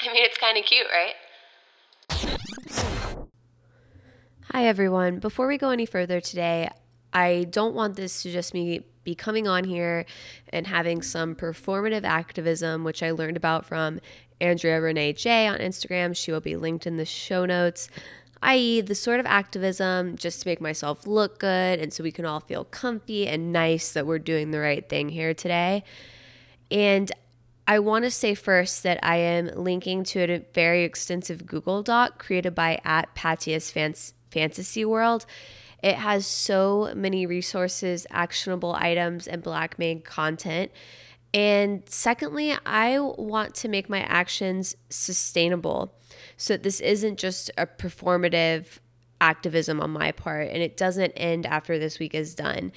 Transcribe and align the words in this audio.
I 0.08 0.12
mean, 0.12 0.24
it's 0.24 0.38
kind 0.38 0.56
of 0.56 0.64
cute, 0.64 0.86
right? 0.90 1.14
Hi, 4.52 4.66
everyone. 4.66 5.18
Before 5.18 5.46
we 5.46 5.58
go 5.58 5.70
any 5.70 5.86
further 5.86 6.20
today, 6.20 6.70
I 7.12 7.46
don't 7.50 7.74
want 7.74 7.96
this 7.96 8.22
to 8.22 8.32
just 8.32 8.54
me 8.54 8.84
be 9.04 9.14
coming 9.14 9.46
on 9.46 9.64
here 9.64 10.06
and 10.50 10.66
having 10.66 11.02
some 11.02 11.34
performative 11.34 12.04
activism, 12.04 12.84
which 12.84 13.02
I 13.02 13.10
learned 13.10 13.36
about 13.36 13.64
from 13.64 14.00
Andrea 14.40 14.80
Renee 14.80 15.12
J 15.12 15.46
on 15.46 15.58
Instagram. 15.58 16.16
She 16.16 16.32
will 16.32 16.40
be 16.40 16.56
linked 16.56 16.86
in 16.86 16.96
the 16.96 17.04
show 17.04 17.44
notes, 17.44 17.88
i.e., 18.42 18.80
the 18.80 18.94
sort 18.94 19.20
of 19.20 19.26
activism 19.26 20.16
just 20.16 20.42
to 20.42 20.48
make 20.48 20.60
myself 20.60 21.06
look 21.06 21.38
good 21.38 21.78
and 21.78 21.92
so 21.92 22.02
we 22.02 22.12
can 22.12 22.24
all 22.24 22.40
feel 22.40 22.64
comfy 22.64 23.26
and 23.26 23.52
nice 23.52 23.92
that 23.92 24.06
we're 24.06 24.18
doing 24.18 24.50
the 24.50 24.60
right 24.60 24.88
thing 24.88 25.10
here 25.10 25.34
today. 25.34 25.84
And 26.70 27.12
I 27.66 27.78
want 27.78 28.04
to 28.04 28.10
say 28.10 28.34
first 28.34 28.82
that 28.82 28.98
I 29.02 29.16
am 29.16 29.46
linking 29.54 30.02
to 30.04 30.20
a 30.20 30.44
very 30.52 30.84
extensive 30.84 31.46
Google 31.46 31.82
Doc 31.82 32.18
created 32.18 32.54
by 32.54 32.80
at 32.84 33.14
Patia's 33.14 33.70
Fantasy 33.70 34.84
World. 34.84 35.26
It 35.82 35.94
has 35.94 36.26
so 36.26 36.92
many 36.94 37.26
resources, 37.26 38.06
actionable 38.10 38.74
items, 38.74 39.26
and 39.26 39.42
black 39.42 39.78
made 39.78 40.04
content. 40.04 40.72
And 41.32 41.82
secondly, 41.86 42.54
I 42.66 42.98
want 42.98 43.54
to 43.56 43.68
make 43.68 43.88
my 43.88 44.00
actions 44.00 44.74
sustainable. 44.88 45.94
So 46.36 46.56
this 46.56 46.80
isn't 46.80 47.18
just 47.18 47.50
a 47.56 47.66
performative 47.66 48.78
activism 49.20 49.80
on 49.80 49.90
my 49.90 50.10
part 50.12 50.48
and 50.48 50.62
it 50.62 50.76
doesn't 50.76 51.12
end 51.12 51.46
after 51.46 51.78
this 51.78 51.98
week 51.98 52.14
is 52.14 52.34
done. 52.34 52.72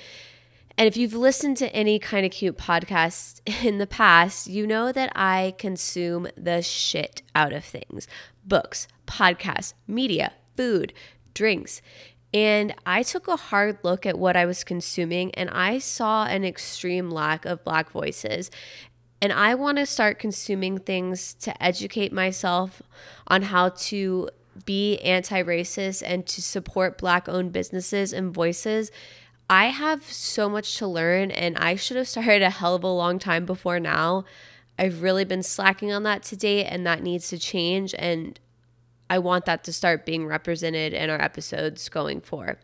And 0.77 0.87
if 0.87 0.97
you've 0.97 1.13
listened 1.13 1.57
to 1.57 1.73
any 1.73 1.99
kind 1.99 2.25
of 2.25 2.31
cute 2.31 2.57
podcast 2.57 3.41
in 3.65 3.77
the 3.77 3.87
past, 3.87 4.47
you 4.47 4.65
know 4.65 4.91
that 4.91 5.11
I 5.15 5.53
consume 5.57 6.27
the 6.35 6.61
shit 6.61 7.21
out 7.35 7.53
of 7.53 7.63
things 7.63 8.07
books, 8.45 8.87
podcasts, 9.07 9.73
media, 9.87 10.33
food, 10.57 10.93
drinks. 11.33 11.81
And 12.33 12.73
I 12.85 13.03
took 13.03 13.27
a 13.27 13.35
hard 13.35 13.77
look 13.83 14.05
at 14.05 14.17
what 14.17 14.35
I 14.35 14.45
was 14.45 14.63
consuming 14.63 15.33
and 15.35 15.49
I 15.51 15.77
saw 15.77 16.25
an 16.25 16.43
extreme 16.43 17.11
lack 17.11 17.45
of 17.45 17.63
Black 17.63 17.91
voices. 17.91 18.49
And 19.21 19.31
I 19.31 19.55
want 19.55 19.77
to 19.77 19.85
start 19.85 20.19
consuming 20.19 20.79
things 20.79 21.33
to 21.35 21.63
educate 21.63 22.11
myself 22.11 22.81
on 23.27 23.43
how 23.43 23.69
to 23.69 24.29
be 24.65 24.97
anti 24.99 25.41
racist 25.43 26.03
and 26.05 26.25
to 26.27 26.41
support 26.41 26.97
Black 26.97 27.29
owned 27.29 27.51
businesses 27.51 28.13
and 28.13 28.33
voices. 28.33 28.91
I 29.49 29.65
have 29.67 30.03
so 30.03 30.49
much 30.49 30.77
to 30.77 30.87
learn 30.87 31.31
and 31.31 31.57
I 31.57 31.75
should 31.75 31.97
have 31.97 32.07
started 32.09 32.41
a 32.41 32.49
hell 32.49 32.75
of 32.75 32.83
a 32.83 32.87
long 32.87 33.19
time 33.19 33.45
before 33.45 33.79
now. 33.79 34.25
I've 34.77 35.03
really 35.03 35.25
been 35.25 35.43
slacking 35.43 35.91
on 35.91 36.03
that 36.03 36.23
to 36.23 36.35
date 36.35 36.65
and 36.65 36.85
that 36.85 37.03
needs 37.03 37.29
to 37.29 37.37
change. 37.37 37.93
And 37.97 38.39
I 39.09 39.19
want 39.19 39.45
that 39.45 39.63
to 39.65 39.73
start 39.73 40.05
being 40.05 40.25
represented 40.25 40.93
in 40.93 41.09
our 41.09 41.21
episodes 41.21 41.89
going 41.89 42.21
for, 42.21 42.57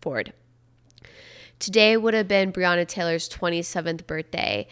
forward. 0.00 0.32
Today 1.58 1.96
would 1.96 2.14
have 2.14 2.28
been 2.28 2.52
Breonna 2.52 2.86
Taylor's 2.86 3.28
27th 3.28 4.06
birthday. 4.06 4.66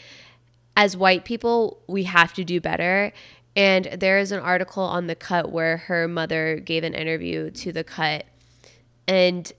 As 0.76 0.96
white 0.96 1.24
people, 1.24 1.82
we 1.86 2.04
have 2.04 2.34
to 2.34 2.44
do 2.44 2.60
better. 2.60 3.12
And 3.54 3.86
there 3.98 4.18
is 4.18 4.32
an 4.32 4.40
article 4.40 4.82
on 4.82 5.06
The 5.06 5.14
Cut 5.14 5.50
where 5.50 5.78
her 5.78 6.08
mother 6.08 6.58
gave 6.58 6.84
an 6.84 6.94
interview 6.94 7.50
to 7.50 7.72
The 7.72 7.84
Cut. 7.84 8.24
And 9.06 9.50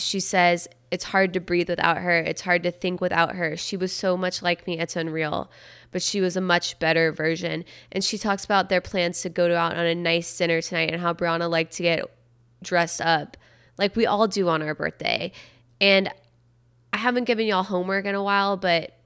she 0.00 0.20
says, 0.20 0.68
It's 0.90 1.04
hard 1.04 1.32
to 1.34 1.40
breathe 1.40 1.68
without 1.68 1.98
her. 1.98 2.18
It's 2.18 2.42
hard 2.42 2.62
to 2.64 2.70
think 2.70 3.00
without 3.00 3.36
her. 3.36 3.56
She 3.56 3.76
was 3.76 3.92
so 3.92 4.16
much 4.16 4.42
like 4.42 4.66
me, 4.66 4.78
it's 4.78 4.96
unreal 4.96 5.50
but 5.92 6.02
she 6.02 6.20
was 6.20 6.36
a 6.36 6.40
much 6.40 6.78
better 6.78 7.12
version. 7.12 7.64
And 7.92 8.04
she 8.04 8.18
talks 8.18 8.44
about 8.44 8.68
their 8.68 8.80
plans 8.80 9.22
to 9.22 9.28
go 9.28 9.54
out 9.54 9.76
on 9.76 9.86
a 9.86 9.94
nice 9.94 10.36
dinner 10.36 10.62
tonight 10.62 10.90
and 10.92 11.00
how 11.00 11.12
Breonna 11.12 11.50
liked 11.50 11.72
to 11.74 11.82
get 11.82 12.04
dressed 12.62 13.00
up 13.00 13.36
like 13.78 13.96
we 13.96 14.06
all 14.06 14.28
do 14.28 14.48
on 14.48 14.62
our 14.62 14.74
birthday. 14.74 15.32
And 15.80 16.10
I 16.92 16.98
haven't 16.98 17.24
given 17.24 17.46
y'all 17.46 17.62
homework 17.62 18.04
in 18.04 18.14
a 18.14 18.22
while, 18.22 18.56
but 18.56 18.96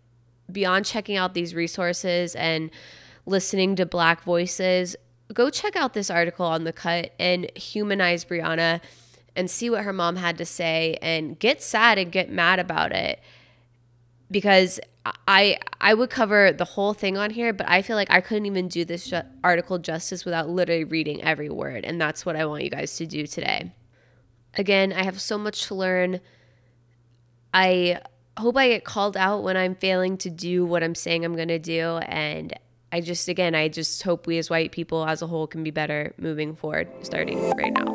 beyond 0.50 0.84
checking 0.84 1.16
out 1.16 1.34
these 1.34 1.54
resources 1.54 2.34
and 2.34 2.70
listening 3.26 3.76
to 3.76 3.86
Black 3.86 4.22
voices, 4.22 4.96
go 5.32 5.48
check 5.48 5.76
out 5.76 5.94
this 5.94 6.10
article 6.10 6.44
on 6.44 6.64
the 6.64 6.72
cut 6.72 7.12
and 7.18 7.50
humanize 7.56 8.24
Breonna 8.24 8.80
and 9.36 9.50
see 9.50 9.68
what 9.70 9.84
her 9.84 9.92
mom 9.92 10.16
had 10.16 10.38
to 10.38 10.44
say 10.44 10.96
and 11.02 11.38
get 11.38 11.62
sad 11.62 11.98
and 11.98 12.12
get 12.12 12.30
mad 12.30 12.58
about 12.58 12.92
it 12.92 13.20
because 14.30 14.80
I 15.26 15.58
I 15.80 15.94
would 15.94 16.10
cover 16.10 16.52
the 16.52 16.64
whole 16.64 16.94
thing 16.94 17.18
on 17.18 17.30
here, 17.30 17.52
but 17.52 17.68
I 17.68 17.82
feel 17.82 17.96
like 17.96 18.10
I 18.10 18.20
couldn't 18.20 18.46
even 18.46 18.68
do 18.68 18.84
this 18.84 19.06
ju- 19.06 19.22
article 19.42 19.78
justice 19.78 20.24
without 20.24 20.48
literally 20.48 20.84
reading 20.84 21.22
every 21.22 21.50
word, 21.50 21.84
and 21.84 22.00
that's 22.00 22.24
what 22.24 22.36
I 22.36 22.46
want 22.46 22.64
you 22.64 22.70
guys 22.70 22.96
to 22.96 23.06
do 23.06 23.26
today. 23.26 23.72
Again, 24.56 24.92
I 24.92 25.04
have 25.04 25.20
so 25.20 25.36
much 25.36 25.66
to 25.66 25.74
learn. 25.74 26.20
I 27.52 28.00
hope 28.38 28.56
I 28.56 28.68
get 28.68 28.84
called 28.84 29.16
out 29.16 29.42
when 29.42 29.56
I'm 29.56 29.74
failing 29.74 30.16
to 30.18 30.30
do 30.30 30.64
what 30.64 30.82
I'm 30.82 30.94
saying 30.94 31.24
I'm 31.24 31.36
going 31.36 31.48
to 31.48 31.58
do 31.58 31.98
and 31.98 32.52
I 32.90 33.00
just 33.00 33.28
again, 33.28 33.54
I 33.54 33.68
just 33.68 34.02
hope 34.02 34.26
we 34.26 34.38
as 34.38 34.50
white 34.50 34.72
people 34.72 35.04
as 35.06 35.22
a 35.22 35.26
whole 35.26 35.46
can 35.46 35.62
be 35.62 35.70
better 35.70 36.14
moving 36.18 36.54
forward 36.56 36.88
starting 37.02 37.50
right 37.52 37.72
now. 37.72 37.93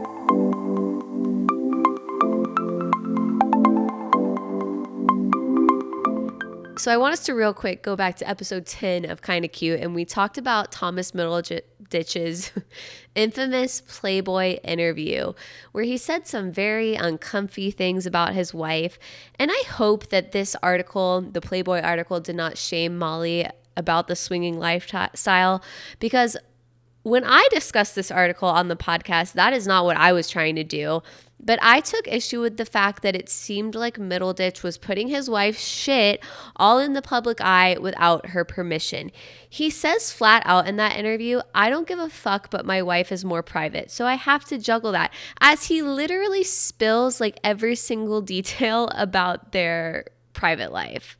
So 6.79 6.93
I 6.93 6.95
want 6.95 7.11
us 7.11 7.25
to 7.25 7.33
real 7.33 7.53
quick 7.53 7.83
go 7.83 7.97
back 7.97 8.15
to 8.15 8.29
episode 8.29 8.65
10 8.65 9.03
of 9.03 9.21
Kinda 9.21 9.49
Cute, 9.49 9.81
and 9.81 9.93
we 9.93 10.05
talked 10.05 10.37
about 10.37 10.71
Thomas 10.71 11.11
Middleditch's 11.11 12.53
infamous 13.15 13.81
Playboy 13.81 14.59
interview, 14.63 15.33
where 15.73 15.83
he 15.83 15.97
said 15.97 16.25
some 16.25 16.53
very 16.53 16.95
uncomfy 16.95 17.69
things 17.69 18.05
about 18.05 18.33
his 18.33 18.53
wife. 18.53 18.97
And 19.37 19.51
I 19.51 19.61
hope 19.67 20.07
that 20.07 20.31
this 20.31 20.55
article, 20.63 21.19
the 21.19 21.41
Playboy 21.41 21.81
article, 21.81 22.21
did 22.21 22.37
not 22.37 22.57
shame 22.57 22.97
Molly 22.97 23.45
about 23.75 24.07
the 24.07 24.15
swinging 24.15 24.57
lifestyle 24.57 25.61
because 25.99 26.37
when 27.03 27.25
I 27.25 27.45
discussed 27.51 27.95
this 27.95 28.11
article 28.11 28.47
on 28.47 28.69
the 28.69 28.77
podcast, 28.77 29.33
that 29.33 29.51
is 29.51 29.67
not 29.67 29.83
what 29.83 29.97
I 29.97 30.13
was 30.13 30.29
trying 30.29 30.55
to 30.55 30.63
do. 30.63 31.01
But 31.41 31.59
I 31.61 31.79
took 31.79 32.07
issue 32.07 32.41
with 32.41 32.57
the 32.57 32.65
fact 32.65 33.01
that 33.03 33.15
it 33.15 33.29
seemed 33.29 33.73
like 33.73 33.97
Middleditch 33.97 34.61
was 34.61 34.77
putting 34.77 35.07
his 35.07 35.29
wife's 35.29 35.65
shit 35.65 36.21
all 36.57 36.79
in 36.79 36.93
the 36.93 37.01
public 37.01 37.39
eye 37.39 37.77
without 37.79 38.27
her 38.27 38.43
permission. 38.43 39.11
He 39.49 39.69
says 39.69 40.11
flat 40.11 40.43
out 40.45 40.67
in 40.67 40.75
that 40.75 40.97
interview, 40.97 41.39
I 41.55 41.69
don't 41.69 41.87
give 41.87 41.99
a 41.99 42.09
fuck, 42.09 42.49
but 42.49 42.65
my 42.65 42.81
wife 42.81 43.11
is 43.11 43.23
more 43.23 43.41
private. 43.41 43.89
So 43.89 44.05
I 44.05 44.15
have 44.15 44.43
to 44.45 44.57
juggle 44.57 44.91
that 44.91 45.13
as 45.39 45.65
he 45.65 45.81
literally 45.81 46.43
spills 46.43 47.21
like 47.21 47.39
every 47.43 47.75
single 47.75 48.21
detail 48.29 48.89
about 48.93 49.53
their 49.53 50.05
private 50.33 50.73
life. 50.73 51.17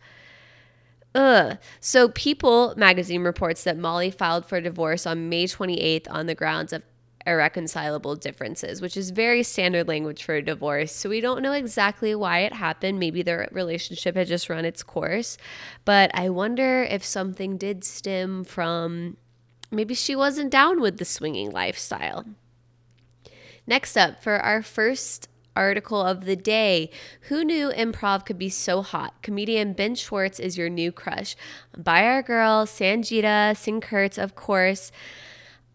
Ugh. 1.15 1.57
So, 1.79 2.09
People 2.09 2.75
magazine 2.77 3.23
reports 3.23 3.63
that 3.63 3.77
Molly 3.77 4.11
filed 4.11 4.45
for 4.45 4.61
divorce 4.61 5.07
on 5.07 5.27
May 5.27 5.45
28th 5.45 6.05
on 6.09 6.27
the 6.27 6.35
grounds 6.35 6.71
of 6.71 6.83
irreconcilable 7.25 8.15
differences, 8.15 8.81
which 8.81 8.95
is 8.95 9.11
very 9.11 9.43
standard 9.43 9.87
language 9.87 10.23
for 10.23 10.35
a 10.35 10.41
divorce. 10.41 10.91
So 10.91 11.09
we 11.09 11.21
don't 11.21 11.41
know 11.41 11.53
exactly 11.53 12.15
why 12.15 12.39
it 12.39 12.53
happened. 12.53 12.99
Maybe 12.99 13.21
their 13.21 13.49
relationship 13.51 14.15
had 14.15 14.27
just 14.27 14.49
run 14.49 14.65
its 14.65 14.83
course. 14.83 15.37
But 15.85 16.11
I 16.13 16.29
wonder 16.29 16.83
if 16.83 17.03
something 17.03 17.57
did 17.57 17.83
stem 17.83 18.43
from 18.43 19.17
maybe 19.71 19.93
she 19.93 20.15
wasn't 20.15 20.51
down 20.51 20.81
with 20.81 20.97
the 20.97 21.05
swinging 21.05 21.51
lifestyle. 21.51 22.25
Next 23.67 23.95
up, 23.95 24.23
for 24.23 24.37
our 24.39 24.63
first 24.63 25.27
article 25.55 26.01
of 26.01 26.25
the 26.25 26.37
day. 26.37 26.89
Who 27.23 27.43
knew 27.43 27.69
improv 27.69 28.25
could 28.25 28.37
be 28.39 28.49
so 28.49 28.81
hot? 28.81 29.21
Comedian 29.21 29.73
Ben 29.73 29.93
Schwartz 29.93 30.39
is 30.39 30.57
your 30.57 30.69
new 30.69 30.91
crush. 30.91 31.35
By 31.77 32.05
our 32.05 32.21
girl, 32.21 32.65
Sangeeta 32.65 33.55
Singh 33.57 33.81
Kurtz, 33.81 34.17
of 34.17 34.35
course. 34.35 34.91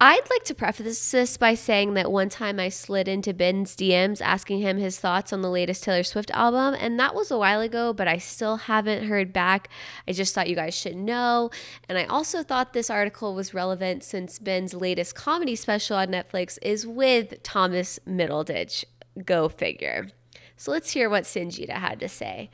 I'd 0.07 0.29
like 0.29 0.45
to 0.45 0.55
preface 0.55 1.11
this 1.13 1.39
by 1.39 1.55
saying 1.55 1.95
that 1.95 2.13
one 2.13 2.29
time 2.29 2.61
I 2.61 2.69
slid 2.69 3.09
into 3.09 3.33
Ben's 3.33 3.75
DMs 3.75 4.21
asking 4.21 4.61
him 4.61 4.77
his 4.77 5.01
thoughts 5.01 5.33
on 5.33 5.41
the 5.41 5.49
latest 5.49 5.83
Taylor 5.83 6.03
Swift 6.03 6.31
album, 6.33 6.77
and 6.79 7.01
that 7.01 7.15
was 7.15 7.31
a 7.31 7.39
while 7.39 7.63
ago, 7.63 7.95
but 7.95 8.07
I 8.07 8.19
still 8.19 8.59
haven't 8.59 9.07
heard 9.07 9.33
back. 9.33 9.71
I 10.07 10.13
just 10.13 10.35
thought 10.35 10.51
you 10.51 10.57
guys 10.57 10.75
should 10.75 10.97
know. 10.97 11.49
And 11.89 11.97
I 11.97 12.05
also 12.05 12.43
thought 12.43 12.75
this 12.75 12.91
article 12.91 13.35
was 13.35 13.55
relevant 13.55 14.05
since 14.05 14.39
Ben's 14.39 14.75
latest 14.75 15.15
comedy 15.15 15.57
special 15.57 15.97
on 15.97 16.09
Netflix 16.09 16.59
is 16.61 16.87
with 16.87 17.43
Thomas 17.43 17.99
Middleditch. 18.07 18.85
Go 19.25 19.49
figure. 19.49 20.11
So 20.59 20.71
let's 20.71 20.91
hear 20.91 21.09
what 21.09 21.25
Sangeeta 21.25 21.71
had 21.71 21.99
to 22.01 22.11
say. 22.11 22.51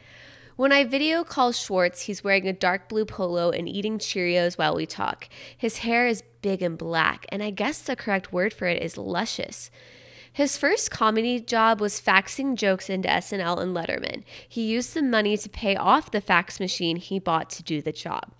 When 0.60 0.72
I 0.72 0.84
video 0.84 1.24
call 1.24 1.52
Schwartz, 1.52 2.02
he's 2.02 2.22
wearing 2.22 2.46
a 2.46 2.52
dark 2.52 2.90
blue 2.90 3.06
polo 3.06 3.48
and 3.48 3.66
eating 3.66 3.98
Cheerios 3.98 4.58
while 4.58 4.76
we 4.76 4.84
talk. 4.84 5.26
His 5.56 5.78
hair 5.78 6.06
is 6.06 6.22
big 6.42 6.60
and 6.60 6.76
black, 6.76 7.24
and 7.30 7.42
I 7.42 7.48
guess 7.48 7.80
the 7.80 7.96
correct 7.96 8.30
word 8.30 8.52
for 8.52 8.66
it 8.66 8.82
is 8.82 8.98
luscious. 8.98 9.70
His 10.30 10.58
first 10.58 10.90
comedy 10.90 11.40
job 11.40 11.80
was 11.80 11.98
faxing 11.98 12.56
jokes 12.56 12.90
into 12.90 13.08
SNL 13.08 13.58
and 13.58 13.74
Letterman. 13.74 14.22
He 14.46 14.66
used 14.66 14.92
the 14.92 15.00
money 15.00 15.34
to 15.38 15.48
pay 15.48 15.76
off 15.76 16.10
the 16.10 16.20
fax 16.20 16.60
machine 16.60 16.96
he 16.96 17.18
bought 17.18 17.48
to 17.52 17.62
do 17.62 17.80
the 17.80 17.90
job. 17.90 18.30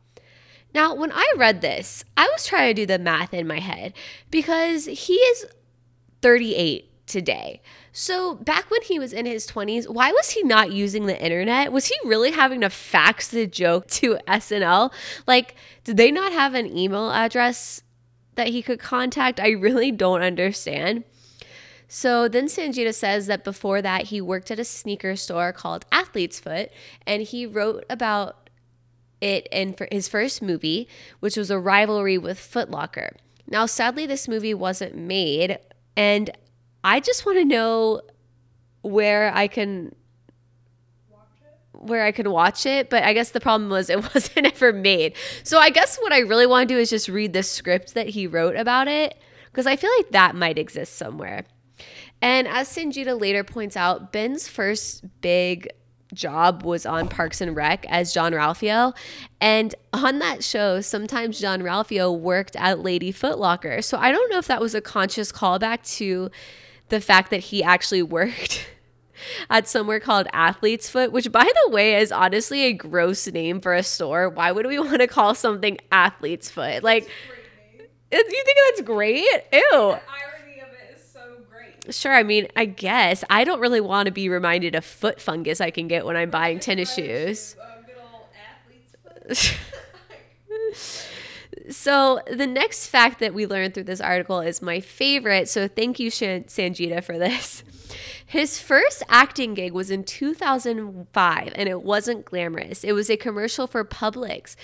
Now, 0.74 0.94
when 0.94 1.12
I 1.12 1.32
read 1.38 1.62
this, 1.62 2.04
I 2.18 2.28
was 2.30 2.44
trying 2.44 2.74
to 2.74 2.82
do 2.82 2.84
the 2.84 2.98
math 2.98 3.32
in 3.32 3.46
my 3.46 3.60
head 3.60 3.94
because 4.30 4.84
he 4.84 5.14
is 5.14 5.46
38 6.20 6.89
today. 7.10 7.60
So, 7.92 8.36
back 8.36 8.70
when 8.70 8.82
he 8.82 8.98
was 8.98 9.12
in 9.12 9.26
his 9.26 9.46
20s, 9.46 9.88
why 9.88 10.12
was 10.12 10.30
he 10.30 10.42
not 10.42 10.72
using 10.72 11.06
the 11.06 11.22
internet? 11.22 11.72
Was 11.72 11.86
he 11.86 11.96
really 12.04 12.30
having 12.30 12.60
to 12.60 12.70
fax 12.70 13.28
the 13.28 13.46
joke 13.46 13.88
to 13.88 14.18
SNL? 14.28 14.92
Like, 15.26 15.56
did 15.84 15.96
they 15.96 16.10
not 16.10 16.32
have 16.32 16.54
an 16.54 16.76
email 16.76 17.10
address 17.10 17.82
that 18.36 18.48
he 18.48 18.62
could 18.62 18.78
contact? 18.78 19.40
I 19.40 19.50
really 19.50 19.90
don't 19.90 20.22
understand. 20.22 21.04
So 21.92 22.28
then 22.28 22.46
Sangeeta 22.46 22.94
says 22.94 23.26
that 23.26 23.42
before 23.42 23.82
that, 23.82 24.04
he 24.04 24.20
worked 24.20 24.52
at 24.52 24.60
a 24.60 24.64
sneaker 24.64 25.16
store 25.16 25.52
called 25.52 25.84
Athlete's 25.90 26.38
Foot, 26.38 26.70
and 27.04 27.22
he 27.22 27.46
wrote 27.46 27.84
about 27.90 28.48
it 29.20 29.48
in 29.50 29.74
his 29.90 30.08
first 30.08 30.40
movie, 30.40 30.88
which 31.18 31.36
was 31.36 31.50
a 31.50 31.58
rivalry 31.58 32.16
with 32.16 32.38
Footlocker. 32.38 33.16
Now, 33.48 33.66
sadly, 33.66 34.06
this 34.06 34.28
movie 34.28 34.54
wasn't 34.54 34.94
made, 34.94 35.58
and 35.96 36.30
I 36.82 37.00
just 37.00 37.26
want 37.26 37.38
to 37.38 37.44
know 37.44 38.02
where 38.82 39.34
I 39.34 39.48
can 39.48 39.94
where 41.72 42.04
I 42.04 42.12
can 42.12 42.30
watch 42.30 42.66
it, 42.66 42.90
but 42.90 43.02
I 43.04 43.14
guess 43.14 43.30
the 43.30 43.40
problem 43.40 43.70
was 43.70 43.88
it 43.88 44.02
wasn't 44.14 44.46
ever 44.46 44.72
made. 44.72 45.14
So 45.44 45.58
I 45.58 45.70
guess 45.70 45.96
what 45.98 46.12
I 46.12 46.18
really 46.18 46.46
want 46.46 46.68
to 46.68 46.74
do 46.74 46.78
is 46.78 46.90
just 46.90 47.08
read 47.08 47.32
the 47.32 47.42
script 47.42 47.94
that 47.94 48.10
he 48.10 48.26
wrote 48.26 48.56
about 48.56 48.86
it 48.86 49.16
because 49.46 49.66
I 49.66 49.76
feel 49.76 49.90
like 49.98 50.10
that 50.10 50.34
might 50.34 50.58
exist 50.58 50.96
somewhere. 50.96 51.44
And 52.22 52.46
as 52.46 52.68
Sangeeta 52.68 53.18
later 53.18 53.42
points 53.44 53.76
out, 53.76 54.12
Ben's 54.12 54.46
first 54.46 55.04
big 55.22 55.68
job 56.12 56.64
was 56.64 56.84
on 56.84 57.08
Parks 57.08 57.40
and 57.40 57.56
Rec 57.56 57.86
as 57.88 58.12
Jean-Ralphio. 58.12 58.94
And 59.40 59.74
on 59.92 60.18
that 60.18 60.44
show, 60.44 60.80
sometimes 60.80 61.40
Jean-Ralphio 61.40 62.18
worked 62.18 62.56
at 62.56 62.80
Lady 62.80 63.12
Footlocker. 63.12 63.82
So 63.82 63.96
I 63.96 64.12
don't 64.12 64.30
know 64.30 64.38
if 64.38 64.46
that 64.48 64.60
was 64.60 64.74
a 64.74 64.80
conscious 64.80 65.32
callback 65.32 65.82
to 65.96 66.30
the 66.90 67.00
fact 67.00 67.30
that 67.30 67.40
he 67.40 67.62
actually 67.62 68.02
worked 68.18 68.66
at 69.48 69.68
somewhere 69.68 70.00
called 70.00 70.26
Athlete's 70.32 70.88
Foot, 70.88 71.12
which 71.12 71.30
by 71.32 71.44
the 71.64 71.70
way 71.70 71.96
is 71.96 72.12
honestly 72.12 72.62
a 72.64 72.72
gross 72.72 73.26
name 73.26 73.60
for 73.60 73.74
a 73.74 73.82
store. 73.82 74.28
Why 74.28 74.52
would 74.52 74.66
we 74.66 74.78
want 74.86 75.00
to 75.00 75.06
call 75.06 75.34
something 75.34 75.78
Athlete's 75.90 76.50
Foot? 76.50 76.82
Like 76.82 77.08
you 78.12 78.44
think 78.44 78.58
that's 78.68 78.82
great? 78.82 79.24
Ew 79.52 79.70
The 79.70 79.76
irony 79.86 80.60
of 80.60 80.68
it 80.68 80.96
is 80.96 81.12
so 81.12 81.20
great. 81.50 81.94
sure. 81.94 82.12
I 82.12 82.22
mean, 82.22 82.48
I 82.56 82.64
guess 82.64 83.24
I 83.30 83.44
don't 83.44 83.60
really 83.60 83.80
want 83.80 84.06
to 84.06 84.12
be 84.12 84.28
reminded 84.28 84.74
of 84.74 84.84
foot 84.84 85.20
fungus 85.20 85.60
I 85.60 85.70
can 85.70 85.88
get 85.88 86.04
when 86.04 86.16
I'm 86.16 86.30
buying 86.30 86.58
tennis 86.58 86.92
shoes. 86.94 87.56
So 91.70 92.20
the 92.26 92.46
next 92.46 92.88
fact 92.88 93.20
that 93.20 93.32
we 93.32 93.46
learned 93.46 93.74
through 93.74 93.84
this 93.84 94.00
article 94.00 94.40
is 94.40 94.60
my 94.60 94.80
favorite. 94.80 95.48
So 95.48 95.68
thank 95.68 96.00
you, 96.00 96.10
Sangeeta, 96.10 97.02
for 97.02 97.18
this. 97.18 97.62
His 98.26 98.60
first 98.60 99.02
acting 99.08 99.54
gig 99.54 99.72
was 99.72 99.90
in 99.90 100.04
2005, 100.04 101.52
and 101.54 101.68
it 101.68 101.82
wasn't 101.82 102.24
glamorous. 102.24 102.84
It 102.84 102.92
was 102.92 103.10
a 103.10 103.16
commercial 103.16 103.66
for 103.66 103.84
Publix 103.84 104.56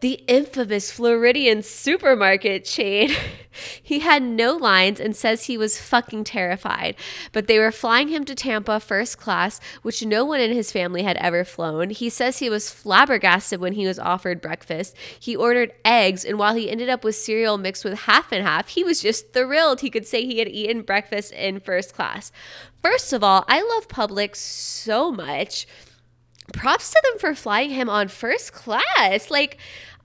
the 0.00 0.22
infamous 0.26 0.90
Floridian 0.90 1.62
supermarket 1.62 2.64
chain. 2.64 3.10
he 3.82 4.00
had 4.00 4.22
no 4.22 4.56
lines 4.56 5.00
and 5.00 5.14
says 5.14 5.44
he 5.44 5.58
was 5.58 5.80
fucking 5.80 6.24
terrified. 6.24 6.96
But 7.32 7.46
they 7.46 7.58
were 7.58 7.72
flying 7.72 8.08
him 8.08 8.24
to 8.24 8.34
Tampa 8.34 8.80
first 8.80 9.18
class, 9.18 9.60
which 9.82 10.04
no 10.04 10.24
one 10.24 10.40
in 10.40 10.52
his 10.52 10.72
family 10.72 11.02
had 11.02 11.16
ever 11.18 11.44
flown. 11.44 11.90
He 11.90 12.08
says 12.08 12.38
he 12.38 12.50
was 12.50 12.70
flabbergasted 12.70 13.60
when 13.60 13.74
he 13.74 13.86
was 13.86 13.98
offered 13.98 14.40
breakfast. 14.40 14.96
He 15.18 15.36
ordered 15.36 15.72
eggs, 15.84 16.24
and 16.24 16.38
while 16.38 16.54
he 16.54 16.70
ended 16.70 16.88
up 16.88 17.04
with 17.04 17.16
cereal 17.16 17.58
mixed 17.58 17.84
with 17.84 18.00
half 18.00 18.32
and 18.32 18.46
half, 18.46 18.68
he 18.68 18.84
was 18.84 19.02
just 19.02 19.32
thrilled 19.32 19.80
he 19.80 19.90
could 19.90 20.06
say 20.06 20.24
he 20.24 20.38
had 20.38 20.48
eaten 20.48 20.82
breakfast 20.82 21.32
in 21.32 21.60
first 21.60 21.94
class. 21.94 22.32
First 22.82 23.12
of 23.12 23.22
all, 23.22 23.44
I 23.48 23.60
love 23.62 23.88
Publix 23.88 24.36
so 24.36 25.10
much. 25.10 25.66
Props 26.52 26.90
to 26.90 27.00
them 27.04 27.18
for 27.18 27.34
flying 27.34 27.70
him 27.70 27.88
on 27.88 28.08
first 28.08 28.52
class. 28.52 29.30
Like, 29.30 29.58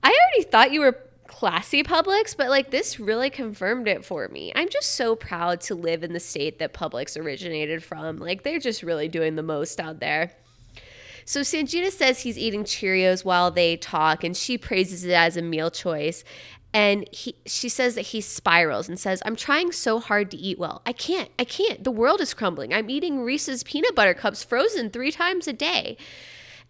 I 0.06 0.10
already 0.10 0.50
thought 0.50 0.72
you 0.72 0.82
were 0.82 1.00
classy 1.26 1.82
Publix, 1.82 2.38
but 2.38 2.50
like 2.50 2.70
this 2.70 3.00
really 3.00 3.32
confirmed 3.32 3.88
it 3.88 4.06
for 4.06 4.28
me. 4.28 4.54
I'm 4.56 4.70
just 4.70 4.94
so 4.94 5.16
proud 5.16 5.62
to 5.62 5.74
live 5.74 6.04
in 6.04 6.14
the 6.14 6.20
state 6.20 6.60
that 6.60 6.74
Publix 6.74 7.20
originated 7.20 7.84
from. 7.84 8.18
Like 8.18 8.44
they're 8.44 8.60
just 8.60 8.84
really 8.84 9.08
doing 9.08 9.36
the 9.36 9.42
most 9.42 9.80
out 9.80 10.00
there. 10.00 10.32
So 11.26 11.42
Sangeeta 11.42 11.92
says 11.92 12.20
he's 12.20 12.38
eating 12.38 12.66
Cheerios 12.66 13.26
while 13.26 13.50
they 13.50 13.78
talk, 13.78 14.24
and 14.24 14.38
she 14.38 14.60
praises 14.60 15.04
it 15.04 15.12
as 15.12 15.38
a 15.38 15.42
meal 15.42 15.72
choice. 15.72 16.24
And 16.72 17.10
he, 17.12 17.36
she 17.48 17.68
says 17.68 17.96
that 17.96 18.02
he 18.02 18.22
spirals 18.22 18.88
and 18.88 19.00
says, 19.00 19.24
I'm 19.26 19.36
trying 19.36 19.72
so 19.72 20.00
hard 20.00 20.30
to 20.32 20.38
eat 20.38 20.60
well. 20.60 20.84
I 20.86 20.94
can't. 20.94 21.32
I 21.40 21.46
can't. 21.46 21.84
The 21.84 21.90
world 21.90 22.22
is 22.22 22.36
crumbling. 22.36 22.76
I'm 22.76 22.92
eating 22.92 23.22
Reese's 23.22 23.64
peanut 23.64 23.96
butter 23.96 24.14
cups 24.14 24.44
frozen 24.44 24.92
three 24.92 25.12
times 25.12 25.48
a 25.48 25.54
day. 25.54 25.98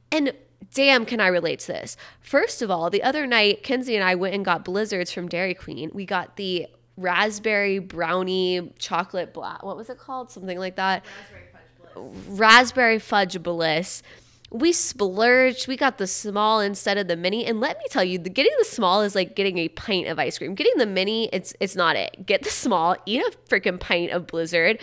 And 0.10 0.32
damn, 0.74 1.06
can 1.06 1.20
I 1.20 1.28
relate 1.28 1.60
to 1.62 1.68
this? 1.68 1.98
First 2.22 2.62
of 2.62 2.70
all, 2.70 2.90
the 2.90 3.02
other 3.02 3.26
night, 3.26 3.64
Kenzie 3.64 3.96
and 3.96 4.04
I 4.04 4.16
went 4.16 4.36
and 4.36 4.46
got 4.46 4.66
blizzards 4.66 5.12
from 5.12 5.28
Dairy 5.28 5.54
Queen. 5.54 5.90
We 5.94 6.06
got 6.06 6.36
the 6.36 6.68
raspberry 6.98 7.80
brownie 7.80 8.74
chocolate 8.80 9.34
black. 9.34 9.64
What 9.64 9.78
was 9.78 9.90
it 9.90 9.98
called? 9.98 10.32
Something 10.32 10.60
like 10.60 10.76
that. 10.76 11.06
Raspberry 11.06 11.50
fudge 11.52 11.94
bliss. 12.04 12.40
Raspberry 12.40 13.00
fudge 13.00 13.44
bliss. 13.44 14.04
We 14.52 14.72
splurged. 14.72 15.68
We 15.68 15.76
got 15.76 15.98
the 15.98 16.08
small 16.08 16.60
instead 16.60 16.98
of 16.98 17.08
the 17.08 17.18
mini. 17.18 17.46
And 17.46 17.60
let 17.60 17.78
me 17.78 17.86
tell 17.90 18.04
you, 18.04 18.18
the, 18.20 18.30
getting 18.30 18.54
the 18.60 18.66
small 18.66 19.02
is 19.02 19.16
like 19.16 19.36
getting 19.36 19.58
a 19.58 19.68
pint 19.70 20.08
of 20.08 20.20
ice 20.20 20.38
cream. 20.38 20.56
Getting 20.56 20.78
the 20.78 20.86
mini, 20.86 21.30
it's 21.34 21.54
it's 21.60 21.76
not 21.76 21.96
it. 21.96 22.26
Get 22.26 22.44
the 22.44 22.50
small, 22.50 22.96
eat 23.06 23.22
a 23.22 23.32
freaking 23.50 23.80
pint 23.80 24.12
of 24.12 24.28
blizzard. 24.28 24.80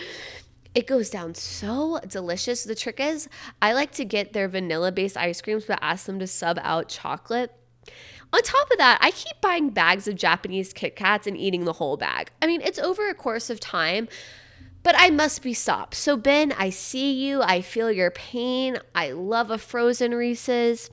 It 0.75 0.87
goes 0.87 1.09
down 1.09 1.35
so 1.35 1.99
delicious. 2.07 2.63
The 2.63 2.75
trick 2.75 2.99
is, 2.99 3.29
I 3.61 3.73
like 3.73 3.91
to 3.93 4.05
get 4.05 4.33
their 4.33 4.47
vanilla 4.47 4.91
based 4.91 5.17
ice 5.17 5.41
creams, 5.41 5.65
but 5.65 5.79
ask 5.81 6.05
them 6.05 6.19
to 6.19 6.27
sub 6.27 6.59
out 6.63 6.89
chocolate. 6.89 7.51
On 8.31 8.41
top 8.41 8.71
of 8.71 8.79
that, 8.79 8.97
I 8.99 9.11
keep 9.11 9.39
buying 9.41 9.69
bags 9.69 10.07
of 10.07 10.15
Japanese 10.15 10.73
Kit 10.73 10.95
Kats 10.95 11.27
and 11.27 11.37
eating 11.37 11.65
the 11.65 11.73
whole 11.73 11.97
bag. 11.97 12.31
I 12.41 12.47
mean, 12.47 12.61
it's 12.61 12.79
over 12.79 13.07
a 13.07 13.13
course 13.13 13.51
of 13.51 13.59
time, 13.59 14.07
but 14.81 14.95
I 14.97 15.11
must 15.11 15.43
be 15.43 15.53
stopped. 15.53 15.93
So, 15.93 16.17
Ben, 16.17 16.51
I 16.53 16.71
see 16.71 17.13
you. 17.13 17.43
I 17.43 17.61
feel 17.61 17.91
your 17.91 18.09
pain. 18.09 18.79
I 18.95 19.11
love 19.11 19.51
a 19.51 19.59
frozen 19.59 20.15
Reese's. 20.15 20.89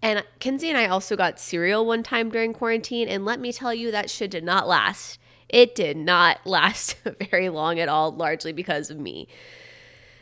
And 0.00 0.24
Kenzie 0.40 0.70
and 0.70 0.78
I 0.78 0.86
also 0.86 1.14
got 1.14 1.38
cereal 1.38 1.84
one 1.84 2.02
time 2.02 2.30
during 2.30 2.54
quarantine, 2.54 3.08
and 3.08 3.26
let 3.26 3.38
me 3.38 3.52
tell 3.52 3.74
you, 3.74 3.90
that 3.90 4.08
shit 4.08 4.30
did 4.30 4.42
not 4.42 4.66
last. 4.66 5.18
It 5.52 5.74
did 5.74 5.96
not 5.96 6.40
last 6.46 6.96
very 7.30 7.48
long 7.48 7.78
at 7.78 7.88
all, 7.88 8.10
largely 8.12 8.52
because 8.52 8.90
of 8.90 8.98
me. 8.98 9.28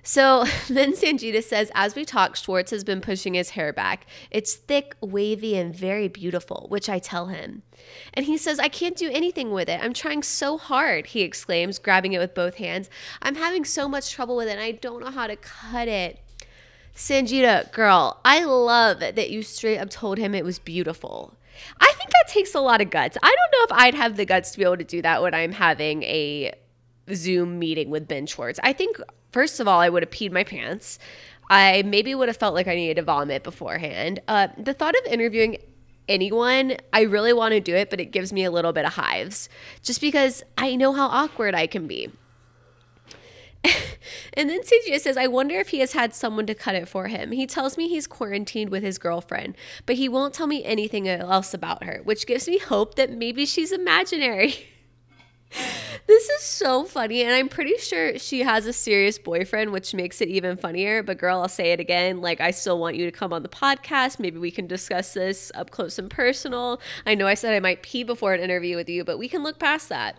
So 0.03 0.45
then 0.69 0.95
Sangeeta 0.95 1.43
says, 1.43 1.71
as 1.75 1.95
we 1.95 2.05
talk, 2.05 2.37
Schwartz 2.37 2.71
has 2.71 2.85
been 2.85 3.01
pushing 3.01 3.35
his 3.35 3.51
hair 3.51 3.73
back. 3.73 4.07
It's 4.31 4.55
thick, 4.55 4.97
wavy, 5.01 5.57
and 5.57 5.75
very 5.75 6.09
beautiful, 6.09 6.67
which 6.69 6.89
I 6.89 6.99
tell 6.99 7.27
him. 7.27 7.63
And 8.15 8.27
he 8.27 8.37
says, 8.37 8.59
I 8.59 8.69
can't 8.69 8.97
do 8.97 9.11
anything 9.11 9.51
with 9.51 9.69
it. 9.69 9.81
I'm 9.83 9.93
trying 9.93 10.23
so 10.23 10.59
hard, 10.59 11.07
he 11.07 11.21
exclaims, 11.21 11.79
grabbing 11.79 12.13
it 12.13 12.19
with 12.19 12.35
both 12.35 12.57
hands. 12.57 12.91
I'm 13.23 13.37
having 13.37 13.65
so 13.65 13.89
much 13.89 14.11
trouble 14.11 14.37
with 14.37 14.49
it, 14.49 14.53
and 14.53 14.61
I 14.61 14.73
don't 14.73 15.01
know 15.01 15.11
how 15.11 15.27
to 15.27 15.37
cut 15.37 15.89
it. 15.89 16.19
Sangeeta, 16.95 17.73
girl, 17.73 18.21
I 18.25 18.45
love 18.45 19.01
that 19.01 19.31
you 19.31 19.43
straight 19.43 19.79
up 19.79 19.91
told 19.91 20.19
him 20.19 20.35
it 20.35 20.45
was 20.45 20.59
beautiful. 20.59 21.35
I 21.81 21.93
think 21.97 22.11
that 22.11 22.29
takes 22.29 22.55
a 22.55 22.61
lot 22.61 22.81
of 22.81 22.91
guts. 22.91 23.17
I 23.23 23.29
don't 23.29 23.53
know 23.53 23.77
if 23.77 23.83
I'd 23.83 23.95
have 23.95 24.17
the 24.17 24.25
guts 24.25 24.53
to 24.53 24.59
be 24.59 24.65
able 24.65 24.77
to 24.79 24.85
do 24.85 25.03
that 25.03 25.23
when 25.23 25.35
I'm 25.35 25.53
having 25.53 26.03
a 26.05 26.53
Zoom 27.15 27.59
meeting 27.59 27.91
with 27.91 28.09
Ben 28.09 28.27
Schwartz. 28.27 28.61
I 28.63 28.73
think, 28.73 29.01
first 29.33 29.61
of 29.61 29.69
all, 29.69 29.81
I 29.81 29.89
would 29.89 30.03
have 30.03 30.11
peed 30.11 30.33
my 30.33 30.45
pants. 30.45 30.99
I 31.49 31.83
maybe 31.83 32.15
would 32.15 32.29
have 32.29 32.37
felt 32.37 32.55
like 32.55 32.69
I 32.69 32.75
needed 32.75 32.97
to 32.97 33.03
vomit 33.03 33.43
beforehand. 33.43 34.21
Uh, 34.29 34.49
the 34.57 34.73
thought 34.73 34.95
of 34.95 35.13
interviewing 35.13 35.59
anyone, 36.09 36.77
I 36.93 37.03
really 37.03 37.33
want 37.33 37.53
to 37.53 37.61
do 37.61 37.75
it, 37.75 37.91
but 37.91 38.01
it 38.01 38.07
gives 38.07 38.33
me 38.33 38.45
a 38.45 38.51
little 38.51 38.73
bit 38.73 38.85
of 38.85 38.95
hives 38.95 39.49
just 39.83 40.01
because 40.01 40.43
I 40.57 40.77
know 40.77 40.93
how 40.93 41.07
awkward 41.07 41.55
I 41.55 41.67
can 41.67 41.87
be. 41.87 42.11
And 44.35 44.49
then 44.49 44.61
CJ 44.63 45.01
says, 45.01 45.17
I 45.17 45.27
wonder 45.27 45.57
if 45.57 45.69
he 45.69 45.81
has 45.81 45.93
had 45.93 46.15
someone 46.15 46.47
to 46.47 46.55
cut 46.55 46.75
it 46.75 46.89
for 46.89 47.09
him. 47.09 47.33
He 47.33 47.47
tells 47.47 47.77
me 47.77 47.89
he's 47.89 48.07
quarantined 48.07 48.71
with 48.71 48.83
his 48.83 48.99
girlfriend, 48.99 49.57
but 49.87 49.97
he 49.97 50.09
won't 50.09 50.35
tell 50.35 50.47
me 50.47 50.65
anything 50.65 51.09
else 51.09 51.55
about 51.55 51.85
her, 51.85 52.01
which 52.05 52.27
gives 52.27 52.49
me 52.49 52.59
hope 52.59 52.95
that 52.95 53.11
maybe 53.11 53.47
she's 53.47 53.73
imaginary. 53.73 54.67
this 56.07 56.29
is 56.29 56.43
so 56.43 56.85
funny, 56.85 57.23
and 57.23 57.33
I'm 57.33 57.49
pretty 57.49 57.77
sure 57.79 58.19
she 58.19 58.41
has 58.41 58.67
a 58.67 58.73
serious 58.73 59.19
boyfriend, 59.19 59.73
which 59.73 59.95
makes 59.95 60.21
it 60.21 60.29
even 60.29 60.57
funnier. 60.57 61.03
But, 61.03 61.19
girl, 61.19 61.41
I'll 61.41 61.49
say 61.49 61.73
it 61.73 61.81
again. 61.81 62.21
Like, 62.21 62.41
I 62.41 62.53
still 62.53 62.79
want 62.79 62.97
you 62.97 63.05
to 63.07 63.13
come 63.13 63.33
on 63.33 63.43
the 63.43 63.49
podcast. 63.49 64.21
Maybe 64.21 64.39
we 64.39 64.51
can 64.51 64.67
discuss 64.67 65.15
this 65.15 65.51
up 65.55 65.71
close 65.71 65.99
and 65.99 66.11
personal. 66.11 66.81
I 67.07 67.15
know 67.15 67.27
I 67.27 67.35
said 67.35 67.55
I 67.55 67.61
might 67.61 67.83
pee 67.83 68.05
before 68.05 68.33
an 68.33 68.41
interview 68.41 68.77
with 68.77 68.89
you, 68.89 69.05
but 69.05 69.19
we 69.19 69.29
can 69.29 69.43
look 69.43 69.59
past 69.59 69.89
that. 69.89 70.17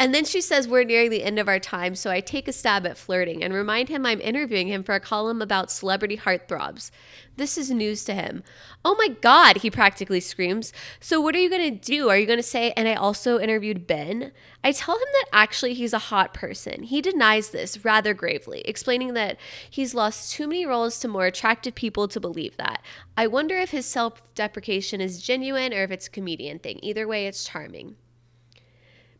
And 0.00 0.14
then 0.14 0.24
she 0.24 0.40
says, 0.40 0.66
We're 0.66 0.84
nearing 0.84 1.10
the 1.10 1.22
end 1.22 1.38
of 1.38 1.46
our 1.46 1.58
time, 1.58 1.94
so 1.94 2.10
I 2.10 2.20
take 2.20 2.48
a 2.48 2.54
stab 2.54 2.86
at 2.86 2.96
flirting 2.96 3.44
and 3.44 3.52
remind 3.52 3.90
him 3.90 4.06
I'm 4.06 4.18
interviewing 4.22 4.68
him 4.68 4.82
for 4.82 4.94
a 4.94 5.00
column 5.00 5.42
about 5.42 5.70
celebrity 5.70 6.16
heartthrobs. 6.16 6.90
This 7.36 7.58
is 7.58 7.70
news 7.70 8.02
to 8.04 8.14
him. 8.14 8.42
Oh 8.82 8.94
my 8.96 9.08
God, 9.08 9.58
he 9.58 9.70
practically 9.70 10.20
screams. 10.20 10.72
So, 11.00 11.20
what 11.20 11.34
are 11.34 11.38
you 11.38 11.50
going 11.50 11.78
to 11.78 11.92
do? 11.92 12.08
Are 12.08 12.16
you 12.16 12.24
going 12.24 12.38
to 12.38 12.42
say, 12.42 12.72
and 12.78 12.88
I 12.88 12.94
also 12.94 13.38
interviewed 13.38 13.86
Ben? 13.86 14.32
I 14.64 14.72
tell 14.72 14.94
him 14.94 15.08
that 15.12 15.26
actually 15.34 15.74
he's 15.74 15.92
a 15.92 15.98
hot 15.98 16.32
person. 16.32 16.84
He 16.84 17.02
denies 17.02 17.50
this 17.50 17.84
rather 17.84 18.14
gravely, 18.14 18.62
explaining 18.62 19.12
that 19.14 19.38
he's 19.68 19.94
lost 19.94 20.32
too 20.32 20.48
many 20.48 20.64
roles 20.64 20.98
to 21.00 21.08
more 21.08 21.26
attractive 21.26 21.74
people 21.74 22.08
to 22.08 22.18
believe 22.18 22.56
that. 22.56 22.82
I 23.18 23.26
wonder 23.26 23.58
if 23.58 23.68
his 23.68 23.84
self 23.84 24.22
deprecation 24.34 25.02
is 25.02 25.20
genuine 25.20 25.74
or 25.74 25.82
if 25.82 25.90
it's 25.90 26.06
a 26.06 26.10
comedian 26.10 26.58
thing. 26.58 26.80
Either 26.82 27.06
way, 27.06 27.26
it's 27.26 27.44
charming. 27.44 27.96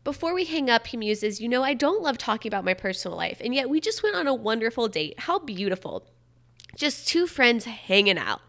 Before 0.03 0.33
we 0.33 0.45
hang 0.45 0.69
up, 0.69 0.87
he 0.87 0.97
muses, 0.97 1.39
You 1.39 1.47
know, 1.47 1.63
I 1.63 1.73
don't 1.73 2.01
love 2.01 2.17
talking 2.17 2.49
about 2.49 2.65
my 2.65 2.73
personal 2.73 3.15
life, 3.15 3.39
and 3.43 3.53
yet 3.53 3.69
we 3.69 3.79
just 3.79 4.01
went 4.01 4.15
on 4.15 4.27
a 4.27 4.33
wonderful 4.33 4.87
date. 4.87 5.19
How 5.21 5.39
beautiful. 5.39 6.07
Just 6.75 7.07
two 7.07 7.27
friends 7.27 7.65
hanging 7.65 8.17
out. 8.17 8.41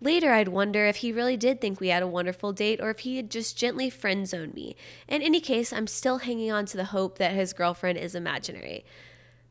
Later, 0.00 0.32
I'd 0.32 0.48
wonder 0.48 0.86
if 0.86 0.96
he 0.96 1.12
really 1.12 1.36
did 1.36 1.60
think 1.60 1.80
we 1.80 1.88
had 1.88 2.02
a 2.02 2.06
wonderful 2.06 2.52
date 2.52 2.80
or 2.80 2.90
if 2.90 3.00
he 3.00 3.16
had 3.16 3.30
just 3.30 3.56
gently 3.56 3.88
friend 3.88 4.28
zoned 4.28 4.54
me. 4.54 4.76
In 5.08 5.22
any 5.22 5.40
case, 5.40 5.72
I'm 5.72 5.86
still 5.86 6.18
hanging 6.18 6.50
on 6.50 6.66
to 6.66 6.76
the 6.76 6.84
hope 6.86 7.16
that 7.18 7.32
his 7.32 7.54
girlfriend 7.54 7.98
is 7.98 8.14
imaginary. 8.14 8.84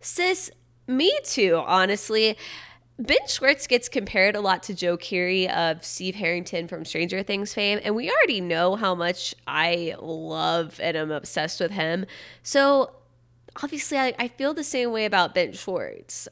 Sis, 0.02 0.52
me 0.88 1.18
too, 1.24 1.64
honestly. 1.66 2.38
Ben 2.98 3.28
Schwartz 3.28 3.68
gets 3.68 3.90
compared 3.90 4.38
a 4.38 4.42
lot 4.42 4.64
to 4.64 4.74
Joe 4.74 4.98
Keery 4.98 5.50
of 5.50 5.84
Steve 5.84 6.16
Harrington 6.16 6.68
from 6.68 6.86
Stranger 6.86 7.24
Things 7.24 7.54
fame, 7.54 7.80
and 7.84 7.94
we 7.94 8.10
already 8.10 8.40
know 8.40 8.78
how 8.78 8.96
much 8.96 9.36
I 9.46 9.96
love 10.00 10.80
and 10.82 10.96
I'm 10.96 11.12
obsessed 11.12 11.60
with 11.60 11.72
him. 11.72 12.06
So 12.42 12.92
obviously, 13.62 13.98
I, 13.98 14.14
I 14.18 14.30
feel 14.30 14.54
the 14.54 14.64
same 14.64 14.92
way 14.92 15.04
about 15.04 15.36
Ben 15.36 15.52
Schwartz. 15.52 16.30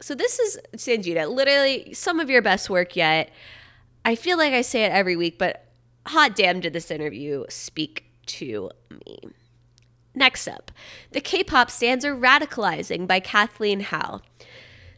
So 0.00 0.14
this 0.14 0.38
is 0.38 0.58
Sangeeta, 0.76 1.28
literally 1.28 1.92
some 1.94 2.20
of 2.20 2.30
your 2.30 2.42
best 2.42 2.70
work 2.70 2.94
yet. 2.94 3.30
I 4.04 4.14
feel 4.14 4.38
like 4.38 4.52
I 4.52 4.62
say 4.62 4.84
it 4.84 4.92
every 4.92 5.16
week, 5.16 5.36
but 5.36 5.66
hot 6.06 6.36
damn 6.36 6.60
did 6.60 6.74
this 6.74 6.92
interview 6.92 7.44
speak 7.48 8.04
to 8.26 8.70
me. 9.04 9.18
Next 10.14 10.46
up, 10.46 10.70
the 11.10 11.20
K-pop 11.20 11.72
stands 11.72 12.04
are 12.04 12.14
radicalizing 12.14 13.08
by 13.08 13.18
Kathleen 13.18 13.80
Hou. 13.80 14.20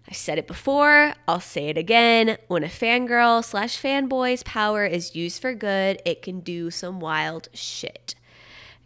I 0.08 0.12
said 0.12 0.38
it 0.38 0.46
before, 0.46 1.14
I'll 1.26 1.40
say 1.40 1.68
it 1.68 1.76
again. 1.76 2.38
When 2.46 2.62
a 2.62 2.68
fangirl 2.68 3.44
slash 3.44 3.80
fanboy's 3.80 4.44
power 4.44 4.86
is 4.86 5.16
used 5.16 5.42
for 5.42 5.52
good, 5.52 6.00
it 6.04 6.22
can 6.22 6.40
do 6.40 6.70
some 6.70 7.00
wild 7.00 7.48
shit. 7.52 8.14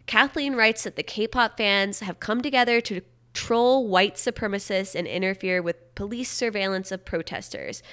Kathleen 0.07 0.55
writes 0.55 0.83
that 0.83 0.95
the 0.95 1.03
K 1.03 1.27
pop 1.27 1.57
fans 1.57 1.99
have 1.99 2.19
come 2.19 2.41
together 2.41 2.81
to 2.81 3.01
troll 3.33 3.87
white 3.87 4.15
supremacists 4.15 4.95
and 4.95 5.07
interfere 5.07 5.61
with 5.61 5.93
police 5.95 6.29
surveillance 6.29 6.91
of 6.91 7.05
protesters. 7.05 7.83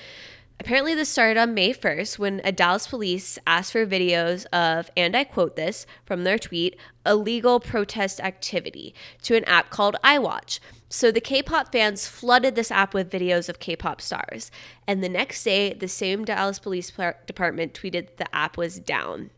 Apparently, 0.61 0.93
this 0.93 1.09
started 1.09 1.39
on 1.39 1.55
May 1.55 1.73
1st 1.73 2.19
when 2.19 2.41
a 2.43 2.51
Dallas 2.51 2.89
police 2.89 3.39
asked 3.47 3.73
for 3.73 3.87
videos 3.87 4.45
of, 4.47 4.91
and 4.97 5.17
I 5.17 5.23
quote 5.23 5.55
this 5.55 5.87
from 6.05 6.25
their 6.25 6.39
tweet, 6.39 6.77
illegal 7.07 7.61
protest 7.61 8.19
activity 8.21 8.93
to 9.23 9.37
an 9.37 9.45
app 9.45 9.71
called 9.71 9.97
iWatch. 10.03 10.59
So 10.89 11.13
the 11.13 11.21
K 11.21 11.43
pop 11.43 11.71
fans 11.71 12.09
flooded 12.09 12.57
this 12.57 12.73
app 12.73 12.93
with 12.93 13.11
videos 13.11 13.49
of 13.49 13.61
K 13.61 13.77
pop 13.77 14.01
stars. 14.01 14.51
And 14.87 15.03
the 15.03 15.09
next 15.09 15.45
day, 15.45 15.75
the 15.75 15.87
same 15.87 16.25
Dallas 16.25 16.59
Police 16.59 16.91
Department 16.91 17.73
tweeted 17.75 18.17
the 18.17 18.35
app 18.35 18.57
was 18.57 18.81
down. 18.81 19.31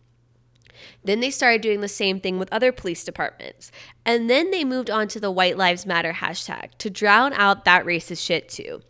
Then 1.05 1.21
they 1.21 1.31
started 1.31 1.61
doing 1.61 1.83
the 1.83 1.89
same 1.89 2.21
thing 2.21 2.39
with 2.39 2.51
other 2.51 2.73
police 2.73 3.05
departments. 3.05 3.71
And 4.07 4.31
then 4.31 4.51
they 4.51 4.65
moved 4.65 4.89
on 4.89 5.09
to 5.09 5.21
the 5.21 5.31
White 5.31 5.59
Lives 5.59 5.85
Matter 5.85 6.15
hashtag 6.15 6.71
to 6.79 6.89
drown 6.89 7.35
out 7.35 7.67
that 7.67 7.85
racist 7.85 8.25
shit 8.25 8.49
too. 8.49 8.81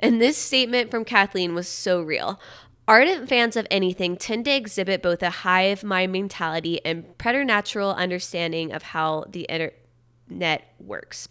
And 0.00 0.20
this 0.20 0.36
statement 0.36 0.90
from 0.90 1.04
Kathleen 1.04 1.54
was 1.54 1.68
so 1.68 2.00
real. 2.00 2.40
Ardent 2.86 3.28
fans 3.28 3.56
of 3.56 3.66
anything 3.70 4.16
tend 4.16 4.46
to 4.46 4.50
exhibit 4.50 5.02
both 5.02 5.22
a 5.22 5.30
hive 5.30 5.84
mind 5.84 6.12
mentality 6.12 6.80
and 6.84 7.18
preternatural 7.18 7.92
understanding 7.92 8.72
of 8.72 8.82
how 8.82 9.24
the 9.28 9.42
internet 9.42 10.72
works. 10.78 11.28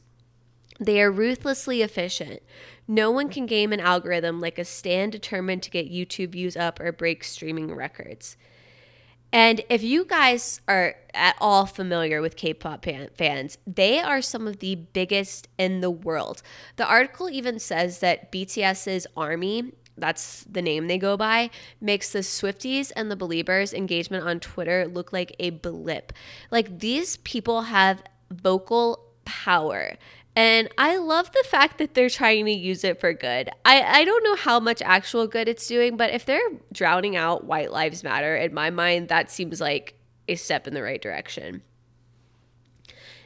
They 0.79 1.01
are 1.01 1.11
ruthlessly 1.11 1.81
efficient. 1.81 2.43
No 2.87 3.09
one 3.09 3.29
can 3.29 3.47
game 3.47 3.73
an 3.73 3.79
algorithm 3.79 4.39
like 4.39 4.59
a 4.59 4.65
Stan 4.65 5.09
determined 5.09 5.63
to 5.63 5.71
get 5.71 5.91
YouTube 5.91 6.29
views 6.29 6.55
up 6.55 6.79
or 6.79 6.91
break 6.91 7.23
streaming 7.23 7.73
records. 7.73 8.37
And 9.31 9.61
if 9.69 9.83
you 9.83 10.05
guys 10.05 10.61
are 10.67 10.95
at 11.13 11.35
all 11.39 11.65
familiar 11.65 12.21
with 12.21 12.35
K 12.35 12.53
pop 12.53 12.85
fans, 12.85 13.57
they 13.67 13.99
are 13.99 14.21
some 14.21 14.47
of 14.47 14.59
the 14.59 14.75
biggest 14.75 15.47
in 15.57 15.81
the 15.81 15.91
world. 15.91 16.41
The 16.77 16.87
article 16.87 17.29
even 17.29 17.59
says 17.59 17.99
that 17.99 18.31
BTS's 18.31 19.05
army, 19.17 19.73
that's 19.97 20.45
the 20.49 20.61
name 20.61 20.87
they 20.87 20.97
go 20.97 21.17
by, 21.17 21.49
makes 21.81 22.11
the 22.11 22.19
Swifties 22.19 22.91
and 22.95 23.11
the 23.11 23.15
Believers 23.15 23.73
engagement 23.73 24.23
on 24.25 24.39
Twitter 24.39 24.87
look 24.87 25.11
like 25.11 25.35
a 25.39 25.49
blip. 25.49 26.13
Like 26.51 26.79
these 26.79 27.17
people 27.17 27.63
have 27.63 28.03
vocal 28.31 29.03
power. 29.25 29.97
And 30.37 30.69
I 30.77 30.97
love 30.97 31.31
the 31.31 31.43
fact 31.47 31.79
that 31.79 31.95
they're 31.95 32.11
trying 32.11 32.45
to 32.45 32.51
use 32.51 32.83
it 32.83 32.99
for 32.99 33.11
good. 33.11 33.49
I, 33.65 33.81
I 33.81 34.05
don't 34.05 34.23
know 34.23 34.35
how 34.35 34.59
much 34.59 34.83
actual 34.83 35.25
good 35.25 35.47
it's 35.47 35.65
doing, 35.65 35.97
but 35.97 36.13
if 36.13 36.27
they're 36.27 36.51
drowning 36.71 37.15
out 37.15 37.45
White 37.45 37.71
Lives 37.71 38.03
Matter, 38.03 38.35
in 38.35 38.53
my 38.53 38.69
mind, 38.69 39.09
that 39.09 39.31
seems 39.31 39.59
like 39.59 39.95
a 40.27 40.35
step 40.35 40.67
in 40.67 40.75
the 40.75 40.83
right 40.83 41.01
direction. 41.01 41.63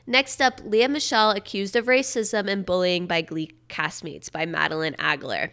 Next 0.08 0.42
up, 0.42 0.62
Lea 0.64 0.88
Michele 0.88 1.32
accused 1.32 1.76
of 1.76 1.88
racism 1.88 2.50
and 2.50 2.66
bullying 2.66 3.08
by 3.08 3.24
Glee 3.24 3.58
castmates 3.68 4.32
by 4.32 4.46
Madeline 4.46 4.94
Agler. 4.94 5.50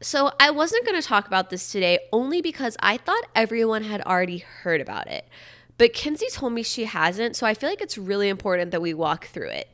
So 0.00 0.32
I 0.40 0.50
wasn't 0.50 0.84
going 0.84 1.00
to 1.00 1.06
talk 1.06 1.28
about 1.28 1.50
this 1.50 1.70
today 1.70 2.00
only 2.12 2.42
because 2.42 2.76
I 2.80 2.96
thought 2.96 3.22
everyone 3.36 3.84
had 3.84 4.00
already 4.00 4.38
heard 4.38 4.80
about 4.80 5.06
it. 5.06 5.28
But 5.78 5.92
Kinsey 5.92 6.26
told 6.32 6.54
me 6.54 6.64
she 6.64 6.86
hasn't, 6.86 7.36
so 7.36 7.46
I 7.46 7.54
feel 7.54 7.70
like 7.70 7.80
it's 7.80 7.96
really 7.96 8.28
important 8.28 8.72
that 8.72 8.82
we 8.82 8.94
walk 8.94 9.26
through 9.26 9.50
it. 9.50 9.68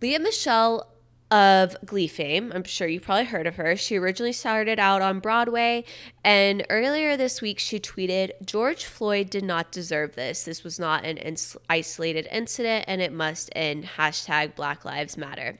Lea 0.00 0.18
Michele 0.18 0.86
of 1.30 1.76
Glee 1.84 2.08
fame. 2.08 2.50
I'm 2.54 2.64
sure 2.64 2.88
you've 2.88 3.02
probably 3.04 3.26
heard 3.26 3.46
of 3.46 3.56
her. 3.56 3.76
She 3.76 3.96
originally 3.96 4.32
started 4.32 4.80
out 4.80 5.00
on 5.00 5.20
Broadway, 5.20 5.84
and 6.24 6.66
earlier 6.70 7.16
this 7.16 7.40
week 7.40 7.58
she 7.58 7.78
tweeted 7.78 8.30
George 8.44 8.84
Floyd 8.84 9.30
did 9.30 9.44
not 9.44 9.70
deserve 9.70 10.16
this. 10.16 10.44
This 10.44 10.64
was 10.64 10.80
not 10.80 11.04
an 11.04 11.18
ins- 11.18 11.56
isolated 11.68 12.26
incident, 12.32 12.86
and 12.88 13.00
it 13.00 13.12
must 13.12 13.50
end. 13.54 13.84
Hashtag 13.96 14.56
Black 14.56 14.84
Lives 14.84 15.16
Matter. 15.16 15.58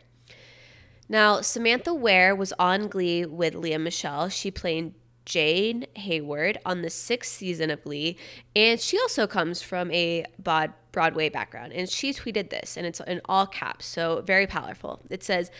Now, 1.08 1.40
Samantha 1.40 1.92
Ware 1.92 2.34
was 2.34 2.52
on 2.58 2.88
Glee 2.88 3.26
with 3.26 3.54
Lea 3.54 3.78
Michele. 3.78 4.28
She 4.28 4.50
played 4.50 4.94
Jane 5.30 5.86
Hayward 5.94 6.58
on 6.66 6.82
the 6.82 6.90
sixth 6.90 7.30
season 7.30 7.70
of 7.70 7.84
Glee, 7.84 8.16
and 8.56 8.80
she 8.80 8.98
also 8.98 9.28
comes 9.28 9.62
from 9.62 9.88
a 9.92 10.24
Broadway 10.42 11.28
background. 11.28 11.72
And 11.72 11.88
she 11.88 12.12
tweeted 12.12 12.50
this, 12.50 12.76
and 12.76 12.84
it's 12.84 12.98
in 13.06 13.20
all 13.26 13.46
caps, 13.46 13.86
so 13.86 14.22
very 14.26 14.48
powerful. 14.48 15.00
It 15.08 15.22
says, 15.22 15.52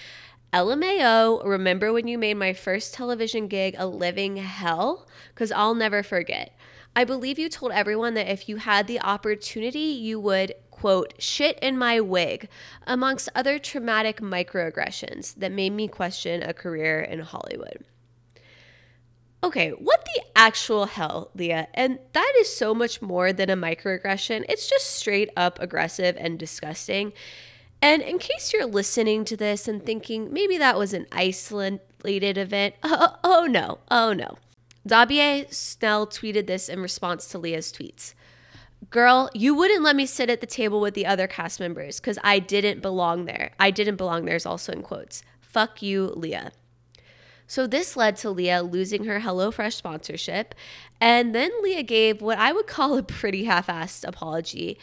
LMAO, 0.53 1.45
remember 1.47 1.93
when 1.93 2.09
you 2.09 2.19
made 2.19 2.35
my 2.35 2.53
first 2.53 2.95
television 2.95 3.47
gig 3.47 3.77
a 3.79 3.87
living 3.87 4.39
hell? 4.39 5.07
Because 5.33 5.53
I'll 5.53 5.77
never 5.77 6.03
forget. 6.03 6.59
I 6.97 7.05
believe 7.05 7.39
you 7.39 7.49
told 7.49 7.71
everyone 7.71 8.15
that 8.15 8.29
if 8.29 8.49
you 8.49 8.57
had 8.57 8.89
the 8.89 9.01
opportunity, 9.01 9.79
you 9.79 10.19
would, 10.19 10.53
quote, 10.73 11.15
shit 11.21 11.57
in 11.61 11.79
my 11.79 12.01
wig, 12.01 12.49
amongst 12.89 13.29
other 13.37 13.61
traumatic 13.61 14.21
microaggressions 14.21 15.37
that 15.37 15.53
made 15.53 15.71
me 15.71 15.87
question 15.87 16.43
a 16.43 16.53
career 16.53 16.99
in 16.99 17.21
Hollywood. 17.21 17.85
Okay, 19.43 19.71
what 19.71 20.05
the 20.05 20.23
actual 20.37 20.87
hell, 20.87 21.31
Lea? 21.35 21.67
And 21.73 21.99
that 22.13 22.33
is 22.39 22.55
so 22.55 22.75
much 22.75 23.01
more 23.01 23.33
than 23.33 23.49
a 23.49 23.57
microaggression. 23.57 24.45
It's 24.49 24.69
just 24.69 24.97
straight 24.97 25.31
up 25.37 25.59
aggressive 25.61 26.17
and 26.19 26.39
disgusting. 26.39 27.13
And 27.81 28.03
in 28.03 28.19
case 28.19 28.53
you're 28.53 28.67
listening 28.67 29.25
to 29.25 29.37
this 29.37 29.67
and 29.67 29.83
thinking 29.83 30.33
maybe 30.33 30.59
that 30.59 30.77
was 30.77 30.93
an 30.93 31.07
isolated 31.11 32.37
event, 32.37 32.75
oh, 32.83 33.17
oh 33.25 33.47
no, 33.47 33.79
oh 33.91 34.13
no. 34.13 34.37
Dabier 34.87 35.53
Snell 35.53 36.07
tweeted 36.07 36.47
this 36.47 36.69
in 36.69 36.81
response 36.81 37.27
to 37.29 37.39
Lea's 37.39 37.73
tweets. 37.73 38.15
Girl, 38.89 39.31
you 39.35 39.55
wouldn't 39.55 39.83
let 39.83 39.97
me 39.97 40.07
sit 40.07 40.31
at 40.31 40.41
the 40.41 40.47
table 40.47 40.81
with 40.81 40.95
the 40.95 41.07
other 41.07 41.27
cast 41.27 41.61
members 41.61 42.01
because 42.01 42.19
I 42.25 42.39
didn't 42.39 42.81
belong 42.81 43.27
there. 43.27 43.53
I 43.59 43.71
didn't 43.71 43.97
belong 43.97 44.25
there 44.25 44.37
is 44.37 44.47
also 44.47 44.73
in 44.73 44.83
quotes. 44.83 45.23
Fuck 45.41 45.83
you, 45.83 46.13
Lea. 46.17 46.49
So 47.51 47.67
this 47.67 47.97
led 47.97 48.15
to 48.19 48.31
Lea 48.31 48.61
losing 48.61 49.07
her 49.07 49.19
HelloFresh 49.19 49.73
sponsorship. 49.73 50.55
And 51.01 51.35
then 51.35 51.51
Lea 51.63 51.83
gave 51.83 52.23
what 52.23 52.39
I 52.39 52.53
would 52.53 52.69
call 52.69 52.97
a 52.97 53.03
pretty 53.03 53.43
half 53.43 53.67
assed 53.67 54.07
apology. 54.07 54.79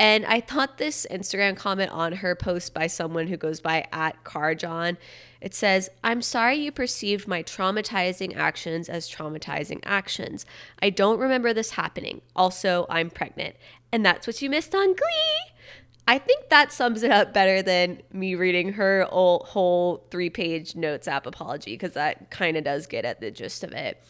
And 0.00 0.26
I 0.26 0.40
thought 0.40 0.78
this 0.78 1.06
Instagram 1.08 1.56
comment 1.56 1.92
on 1.92 2.14
her 2.14 2.34
post 2.34 2.74
by 2.74 2.88
someone 2.88 3.28
who 3.28 3.36
goes 3.36 3.60
by 3.60 3.86
at 3.92 4.24
Carjohn, 4.24 4.96
it 5.40 5.54
says, 5.54 5.90
I'm 6.02 6.20
sorry 6.20 6.56
you 6.56 6.72
perceived 6.72 7.28
my 7.28 7.44
traumatizing 7.44 8.36
actions 8.36 8.88
as 8.88 9.08
traumatizing 9.08 9.78
actions. 9.84 10.44
I 10.82 10.90
don't 10.90 11.20
remember 11.20 11.52
this 11.52 11.70
happening. 11.70 12.22
Also, 12.34 12.86
I'm 12.90 13.10
pregnant. 13.10 13.54
And 13.92 14.04
that's 14.04 14.26
what 14.26 14.42
you 14.42 14.50
missed 14.50 14.74
on 14.74 14.88
Glee. 14.88 15.54
I 16.08 16.16
think 16.16 16.48
that 16.48 16.72
sums 16.72 17.02
it 17.02 17.10
up 17.10 17.34
better 17.34 17.60
than 17.60 18.00
me 18.14 18.34
reading 18.34 18.72
her 18.72 19.04
whole, 19.04 20.06
three 20.10 20.30
page 20.30 20.74
notes 20.74 21.06
app 21.06 21.26
apology 21.26 21.74
because 21.74 21.92
that 21.92 22.30
kind 22.30 22.56
of 22.56 22.64
does 22.64 22.86
get 22.86 23.04
at 23.04 23.20
the 23.20 23.30
gist 23.30 23.62
of 23.62 23.72
it. 23.72 24.02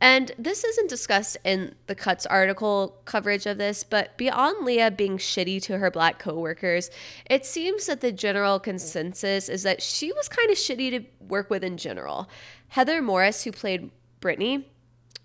And 0.00 0.30
this 0.38 0.62
isn't 0.62 0.88
discussed 0.88 1.36
in 1.42 1.74
the 1.88 1.96
Cuts 1.96 2.26
article 2.26 3.00
coverage 3.06 3.44
of 3.44 3.58
this, 3.58 3.82
but 3.82 4.16
beyond 4.16 4.64
Lea 4.64 4.88
being 4.90 5.18
shitty 5.18 5.60
to 5.62 5.78
her 5.78 5.90
black 5.90 6.20
coworkers, 6.20 6.90
it 7.28 7.44
seems 7.44 7.86
that 7.86 8.02
the 8.02 8.12
general 8.12 8.60
consensus 8.60 9.48
is 9.48 9.64
that 9.64 9.82
she 9.82 10.12
was 10.12 10.28
kind 10.28 10.48
of 10.48 10.56
shitty 10.56 10.90
to 10.90 11.04
work 11.26 11.50
with 11.50 11.64
in 11.64 11.76
general. 11.76 12.28
Heather 12.68 13.02
Morris, 13.02 13.42
who 13.42 13.50
played 13.50 13.90
Brittany, 14.20 14.68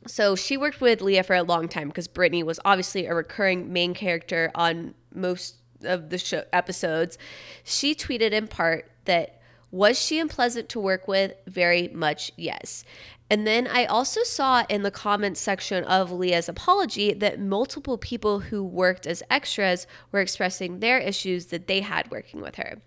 so 0.08 0.36
she 0.36 0.58
worked 0.58 0.82
with 0.82 1.02
Lea 1.02 1.22
for 1.22 1.36
a 1.36 1.44
long 1.44 1.68
time 1.68 1.90
because 1.90 2.08
Brittany 2.08 2.42
was 2.42 2.60
obviously 2.66 3.06
a 3.06 3.14
recurring 3.14 3.72
main 3.72 3.94
character 3.94 4.50
on 4.56 4.96
most 5.14 5.61
of 5.84 6.10
the 6.10 6.18
show 6.18 6.44
episodes. 6.52 7.18
She 7.64 7.96
tweeted 7.96 8.32
in 8.32 8.48
part 8.48 8.92
that 9.06 9.42
was 9.72 9.98
she 9.98 10.20
unpleasant 10.20 10.68
to 10.70 10.80
work 10.80 11.08
with? 11.08 11.34
Very 11.48 11.88
much 11.88 12.32
yes. 12.36 12.84
And 13.30 13.48
then 13.48 13.66
I 13.66 13.86
also 13.86 14.24
saw 14.24 14.66
in 14.68 14.84
the 14.84 14.92
comments 14.92 15.40
section 15.40 15.86
of 15.86 16.12
Lea's 16.12 16.50
apology 16.50 17.14
that 17.14 17.40
multiple 17.40 17.98
people 17.98 18.40
who 18.42 18.62
worked 18.62 19.08
as 19.08 19.24
extras 19.30 19.88
were 20.12 20.20
expressing 20.20 20.80
their 20.80 21.00
issues 21.00 21.46
that 21.46 21.68
they 21.68 21.80
had 21.80 22.12
working 22.12 22.42
with 22.42 22.58
her. 22.58 22.82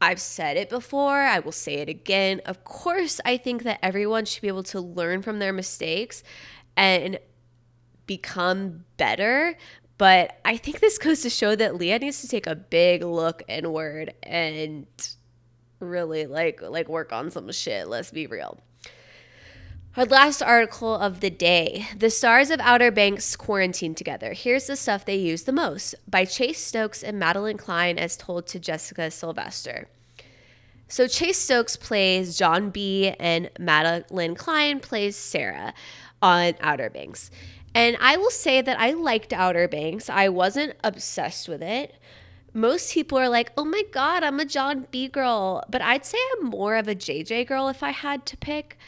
I've 0.00 0.20
said 0.20 0.56
it 0.56 0.68
before, 0.68 1.20
I 1.20 1.38
will 1.38 1.52
say 1.52 1.74
it 1.74 1.88
again. 1.88 2.40
Of 2.44 2.64
course, 2.64 3.20
I 3.24 3.36
think 3.36 3.62
that 3.62 3.78
everyone 3.82 4.24
should 4.24 4.42
be 4.42 4.48
able 4.48 4.64
to 4.64 4.80
learn 4.80 5.22
from 5.22 5.38
their 5.38 5.52
mistakes 5.52 6.24
and 6.76 7.20
become 8.06 8.84
better. 8.96 9.56
But 10.00 10.40
I 10.46 10.56
think 10.56 10.80
this 10.80 10.96
goes 10.96 11.20
to 11.20 11.28
show 11.28 11.54
that 11.54 11.74
Lea 11.74 11.98
needs 11.98 12.22
to 12.22 12.26
take 12.26 12.46
a 12.46 12.54
big 12.54 13.02
look 13.02 13.42
inward 13.46 14.14
and 14.22 14.86
really 15.78 16.24
like 16.24 16.62
like 16.62 16.88
work 16.88 17.12
on 17.12 17.30
some 17.30 17.52
shit. 17.52 17.86
Let's 17.86 18.10
be 18.10 18.26
real. 18.26 18.60
Our 19.98 20.06
last 20.06 20.40
article 20.40 20.94
of 20.94 21.20
the 21.20 21.28
day 21.28 21.86
The 21.94 22.08
Stars 22.08 22.48
of 22.48 22.60
Outer 22.60 22.90
Banks 22.90 23.36
Quarantine 23.36 23.94
Together. 23.94 24.32
Here's 24.32 24.68
the 24.68 24.74
stuff 24.74 25.04
they 25.04 25.16
use 25.16 25.42
the 25.42 25.52
most 25.52 25.94
by 26.08 26.24
Chase 26.24 26.64
Stokes 26.64 27.02
and 27.02 27.20
Madelyn 27.20 27.58
Cline, 27.58 27.98
as 27.98 28.16
told 28.16 28.46
to 28.46 28.58
Jessica 28.58 29.10
Sylvester. 29.10 29.86
So, 30.88 31.08
Chase 31.08 31.38
Stokes 31.38 31.76
plays 31.76 32.38
John 32.38 32.70
B., 32.70 33.14
and 33.20 33.50
Madelyn 33.60 34.34
Cline 34.34 34.80
plays 34.80 35.14
Sarah 35.14 35.74
on 36.22 36.54
Outer 36.60 36.88
Banks. 36.88 37.30
And 37.74 37.96
I 38.00 38.16
will 38.16 38.30
say 38.30 38.60
that 38.60 38.78
I 38.80 38.92
liked 38.92 39.32
Outer 39.32 39.68
Banks, 39.68 40.10
I 40.10 40.28
wasn't 40.28 40.76
obsessed 40.82 41.48
with 41.48 41.62
it 41.62 41.94
most 42.52 42.92
people 42.92 43.18
are 43.18 43.28
like, 43.28 43.52
oh 43.56 43.64
my 43.64 43.82
God, 43.92 44.22
I'm 44.22 44.40
a 44.40 44.44
John 44.44 44.86
B 44.90 45.08
girl. 45.08 45.62
But 45.68 45.82
I'd 45.82 46.04
say 46.04 46.18
I'm 46.32 46.46
more 46.46 46.76
of 46.76 46.88
a 46.88 46.94
JJ 46.94 47.46
girl 47.46 47.68
if 47.68 47.82
I 47.82 47.90
had 47.90 48.26
to 48.26 48.36
pick. 48.36 48.78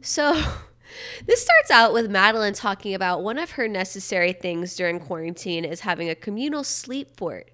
So 0.00 0.34
this 1.26 1.42
starts 1.42 1.70
out 1.70 1.92
with 1.92 2.10
Madelyn 2.10 2.56
talking 2.58 2.94
about 2.94 3.22
one 3.22 3.38
of 3.38 3.52
her 3.52 3.68
necessary 3.68 4.32
things 4.32 4.76
during 4.76 5.00
quarantine 5.00 5.64
is 5.64 5.80
having 5.80 6.08
a 6.08 6.14
communal 6.14 6.64
sleep 6.64 7.16
fort. 7.16 7.50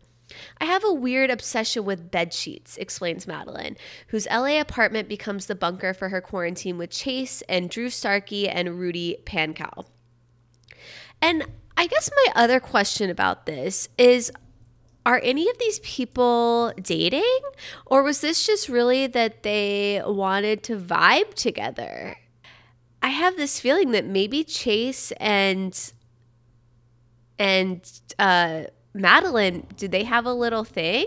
I 0.61 0.66
have 0.66 0.85
a 0.85 0.92
weird 0.92 1.30
obsession 1.30 1.87
with 1.87 2.11
bed 2.11 2.35
sheets, 2.35 2.76
explains 2.76 3.25
Madelyn, 3.25 3.78
whose 4.08 4.26
LA 4.26 4.61
apartment 4.61 5.08
becomes 5.08 5.47
the 5.47 5.54
bunker 5.54 5.94
for 5.94 6.11
her 6.11 6.20
quarantine 6.20 6.76
with 6.76 6.90
Chase 6.90 7.42
and 7.49 7.70
Drew 7.70 7.88
Starkey 7.88 8.47
and 8.47 8.78
Rudy 8.78 9.16
Pankow. 9.25 9.87
And 11.21 11.45
I 11.77 11.87
guess 11.87 12.11
my 12.27 12.43
other 12.43 12.61
question 12.61 13.11
about 13.11 13.47
this 13.47 13.89
is 13.99 14.33
are 15.07 15.21
any 15.23 15.49
of 15.49 15.59
these 15.59 15.79
people 15.81 16.73
dating? 16.83 17.41
Or 17.87 18.03
was 18.03 18.21
this 18.21 18.47
just 18.47 18.69
really 18.69 19.07
that 19.07 19.43
they 19.43 20.03
wanted 20.05 20.63
to 20.65 20.77
vibe 20.77 21.33
together? 21.35 22.19
I 23.01 23.09
have 23.09 23.37
this 23.37 23.59
feeling 23.59 23.93
that 23.93 24.05
maybe 24.05 24.45
Chase 24.45 25.13
and 25.13 25.93
and 27.39 27.81
uh, 28.19 28.65
Madelyn, 28.95 29.65
did 29.77 29.93
they 29.93 30.05
have 30.05 30.27
a 30.27 30.33
little 30.33 30.65
thing? 30.65 31.07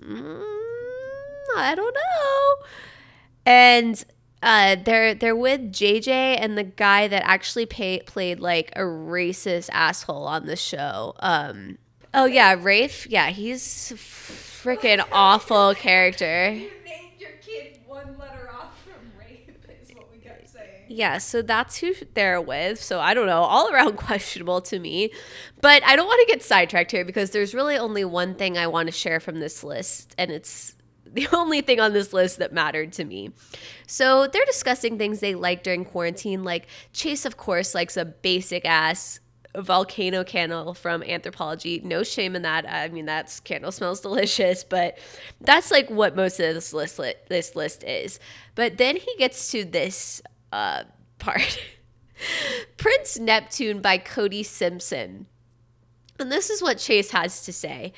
Mm, 0.00 0.42
I 1.56 1.74
don't 1.74 1.94
know. 1.94 2.66
And 3.44 4.04
uh, 4.42 4.76
they're 4.84 5.14
they're 5.14 5.36
with 5.36 5.72
JJ 5.72 6.08
and 6.08 6.56
the 6.58 6.64
guy 6.64 7.08
that 7.08 7.22
actually 7.24 7.66
pay, 7.66 8.00
played 8.00 8.38
like 8.38 8.70
a 8.76 8.80
racist 8.80 9.70
asshole 9.72 10.24
on 10.24 10.46
the 10.46 10.56
show. 10.56 11.14
Um, 11.20 11.78
oh 12.12 12.26
yeah, 12.26 12.54
Rafe. 12.58 13.06
Yeah, 13.08 13.30
he's 13.30 13.92
freaking 13.96 15.04
awful 15.12 15.74
character. 15.74 16.50
You 16.66 16.70
named 16.84 17.12
your 17.18 17.30
kid 17.40 17.80
one 17.86 18.16
letter 18.18 18.50
off 18.52 18.74
from 18.84 19.10
Rafe, 19.18 19.48
is 19.48 19.94
what 19.94 20.12
we 20.12 20.18
kept 20.18 20.48
saying. 20.48 20.84
Yeah, 20.88 21.18
so 21.18 21.40
that's 21.40 21.78
who 21.78 21.94
they're 22.14 22.40
with. 22.40 22.82
So 22.82 23.00
I 23.00 23.14
don't 23.14 23.26
know, 23.26 23.42
all 23.42 23.72
around 23.72 23.96
questionable 23.96 24.60
to 24.62 24.78
me. 24.78 25.10
But 25.60 25.82
I 25.84 25.96
don't 25.96 26.06
want 26.06 26.26
to 26.28 26.32
get 26.32 26.42
sidetracked 26.42 26.90
here 26.90 27.04
because 27.04 27.30
there's 27.30 27.54
really 27.54 27.76
only 27.76 28.04
one 28.04 28.34
thing 28.34 28.58
I 28.58 28.66
want 28.66 28.88
to 28.88 28.92
share 28.92 29.18
from 29.18 29.40
this 29.40 29.64
list, 29.64 30.14
and 30.18 30.30
it's 30.30 30.75
the 31.16 31.28
only 31.32 31.60
thing 31.60 31.80
on 31.80 31.92
this 31.92 32.12
list 32.12 32.38
that 32.38 32.52
mattered 32.52 32.92
to 32.94 33.04
me. 33.04 33.30
So 33.86 34.26
they're 34.28 34.44
discussing 34.44 34.98
things 34.98 35.20
they 35.20 35.34
like 35.34 35.62
during 35.62 35.84
quarantine, 35.84 36.44
like 36.44 36.68
Chase, 36.92 37.24
of 37.24 37.36
course, 37.36 37.74
likes 37.74 37.96
a 37.96 38.04
basic 38.04 38.64
ass 38.64 39.20
volcano 39.56 40.22
candle 40.22 40.74
from 40.74 41.02
Anthropologie. 41.02 41.82
No 41.82 42.02
shame 42.02 42.36
in 42.36 42.42
that. 42.42 42.68
I 42.68 42.88
mean, 42.88 43.06
that 43.06 43.40
candle 43.44 43.72
smells 43.72 44.00
delicious, 44.00 44.64
but 44.64 44.98
that's 45.40 45.70
like 45.70 45.88
what 45.90 46.14
most 46.14 46.38
of 46.40 46.54
this 46.54 46.72
list 46.72 47.00
this 47.28 47.56
list 47.56 47.84
is. 47.84 48.20
But 48.54 48.78
then 48.78 48.96
he 48.96 49.14
gets 49.18 49.50
to 49.52 49.64
this 49.64 50.22
uh, 50.52 50.84
part. 51.18 51.60
Prince 52.76 53.18
Neptune 53.18 53.80
by 53.80 53.98
Cody 53.98 54.42
Simpson. 54.42 55.26
And 56.18 56.32
this 56.32 56.48
is 56.48 56.62
what 56.62 56.78
Chase 56.78 57.10
has 57.10 57.44
to 57.44 57.52
say. 57.52 57.92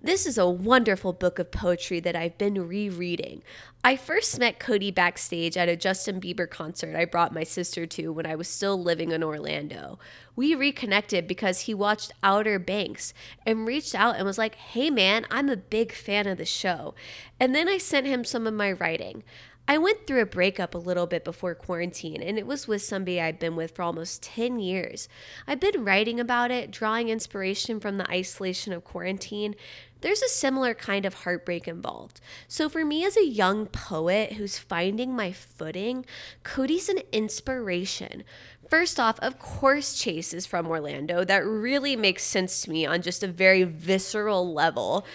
This 0.00 0.26
is 0.26 0.38
a 0.38 0.48
wonderful 0.48 1.12
book 1.12 1.40
of 1.40 1.50
poetry 1.50 1.98
that 1.98 2.14
I've 2.14 2.38
been 2.38 2.68
rereading. 2.68 3.42
I 3.82 3.96
first 3.96 4.38
met 4.38 4.60
Cody 4.60 4.92
backstage 4.92 5.56
at 5.56 5.68
a 5.68 5.74
Justin 5.74 6.20
Bieber 6.20 6.48
concert 6.48 6.94
I 6.94 7.04
brought 7.04 7.34
my 7.34 7.42
sister 7.42 7.84
to 7.84 8.12
when 8.12 8.24
I 8.24 8.36
was 8.36 8.46
still 8.46 8.80
living 8.80 9.10
in 9.10 9.24
Orlando. 9.24 9.98
We 10.36 10.54
reconnected 10.54 11.26
because 11.26 11.62
he 11.62 11.74
watched 11.74 12.12
Outer 12.22 12.60
Banks 12.60 13.12
and 13.44 13.66
reached 13.66 13.96
out 13.96 14.14
and 14.14 14.24
was 14.24 14.38
like, 14.38 14.54
hey 14.54 14.88
man, 14.88 15.26
I'm 15.32 15.48
a 15.48 15.56
big 15.56 15.92
fan 15.92 16.28
of 16.28 16.38
the 16.38 16.44
show. 16.44 16.94
And 17.40 17.52
then 17.52 17.68
I 17.68 17.78
sent 17.78 18.06
him 18.06 18.24
some 18.24 18.46
of 18.46 18.54
my 18.54 18.70
writing. 18.70 19.24
I 19.70 19.76
went 19.76 20.06
through 20.06 20.22
a 20.22 20.26
breakup 20.26 20.74
a 20.74 20.78
little 20.78 21.06
bit 21.06 21.24
before 21.24 21.54
quarantine, 21.54 22.22
and 22.22 22.38
it 22.38 22.46
was 22.46 22.66
with 22.66 22.80
somebody 22.80 23.20
I'd 23.20 23.38
been 23.38 23.54
with 23.54 23.72
for 23.72 23.82
almost 23.82 24.22
10 24.22 24.60
years. 24.60 25.10
I've 25.46 25.60
been 25.60 25.84
writing 25.84 26.18
about 26.18 26.50
it, 26.50 26.70
drawing 26.70 27.10
inspiration 27.10 27.78
from 27.78 27.98
the 27.98 28.10
isolation 28.10 28.72
of 28.72 28.82
quarantine. 28.82 29.54
There's 30.00 30.22
a 30.22 30.28
similar 30.28 30.72
kind 30.72 31.04
of 31.04 31.12
heartbreak 31.12 31.68
involved. 31.68 32.22
So, 32.46 32.70
for 32.70 32.82
me 32.82 33.04
as 33.04 33.18
a 33.18 33.26
young 33.26 33.66
poet 33.66 34.34
who's 34.34 34.56
finding 34.56 35.14
my 35.14 35.32
footing, 35.32 36.06
Cody's 36.44 36.88
an 36.88 37.00
inspiration. 37.12 38.24
First 38.70 39.00
off, 39.00 39.18
of 39.20 39.38
course, 39.38 39.98
Chase 39.98 40.34
is 40.34 40.46
from 40.46 40.66
Orlando. 40.66 41.24
That 41.24 41.44
really 41.44 41.96
makes 41.96 42.22
sense 42.22 42.62
to 42.62 42.70
me 42.70 42.86
on 42.86 43.02
just 43.02 43.22
a 43.22 43.28
very 43.28 43.64
visceral 43.64 44.52
level. 44.52 45.06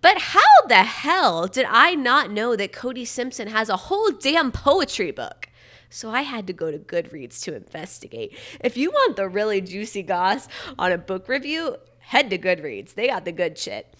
But 0.00 0.18
how 0.18 0.40
the 0.68 0.84
hell 0.84 1.46
did 1.46 1.66
I 1.68 1.94
not 1.94 2.30
know 2.30 2.56
that 2.56 2.72
Cody 2.72 3.04
Simpson 3.04 3.48
has 3.48 3.68
a 3.68 3.76
whole 3.76 4.10
damn 4.10 4.52
poetry 4.52 5.10
book? 5.10 5.48
So 5.90 6.10
I 6.10 6.22
had 6.22 6.46
to 6.46 6.52
go 6.52 6.70
to 6.70 6.78
Goodreads 6.78 7.42
to 7.44 7.56
investigate. 7.56 8.36
If 8.60 8.76
you 8.76 8.90
want 8.90 9.16
the 9.16 9.28
really 9.28 9.60
juicy 9.60 10.02
goss 10.02 10.48
on 10.78 10.92
a 10.92 10.98
book 10.98 11.28
review, 11.28 11.76
head 12.00 12.30
to 12.30 12.38
Goodreads. 12.38 12.94
They 12.94 13.08
got 13.08 13.24
the 13.24 13.32
good 13.32 13.56
shit. 13.56 13.94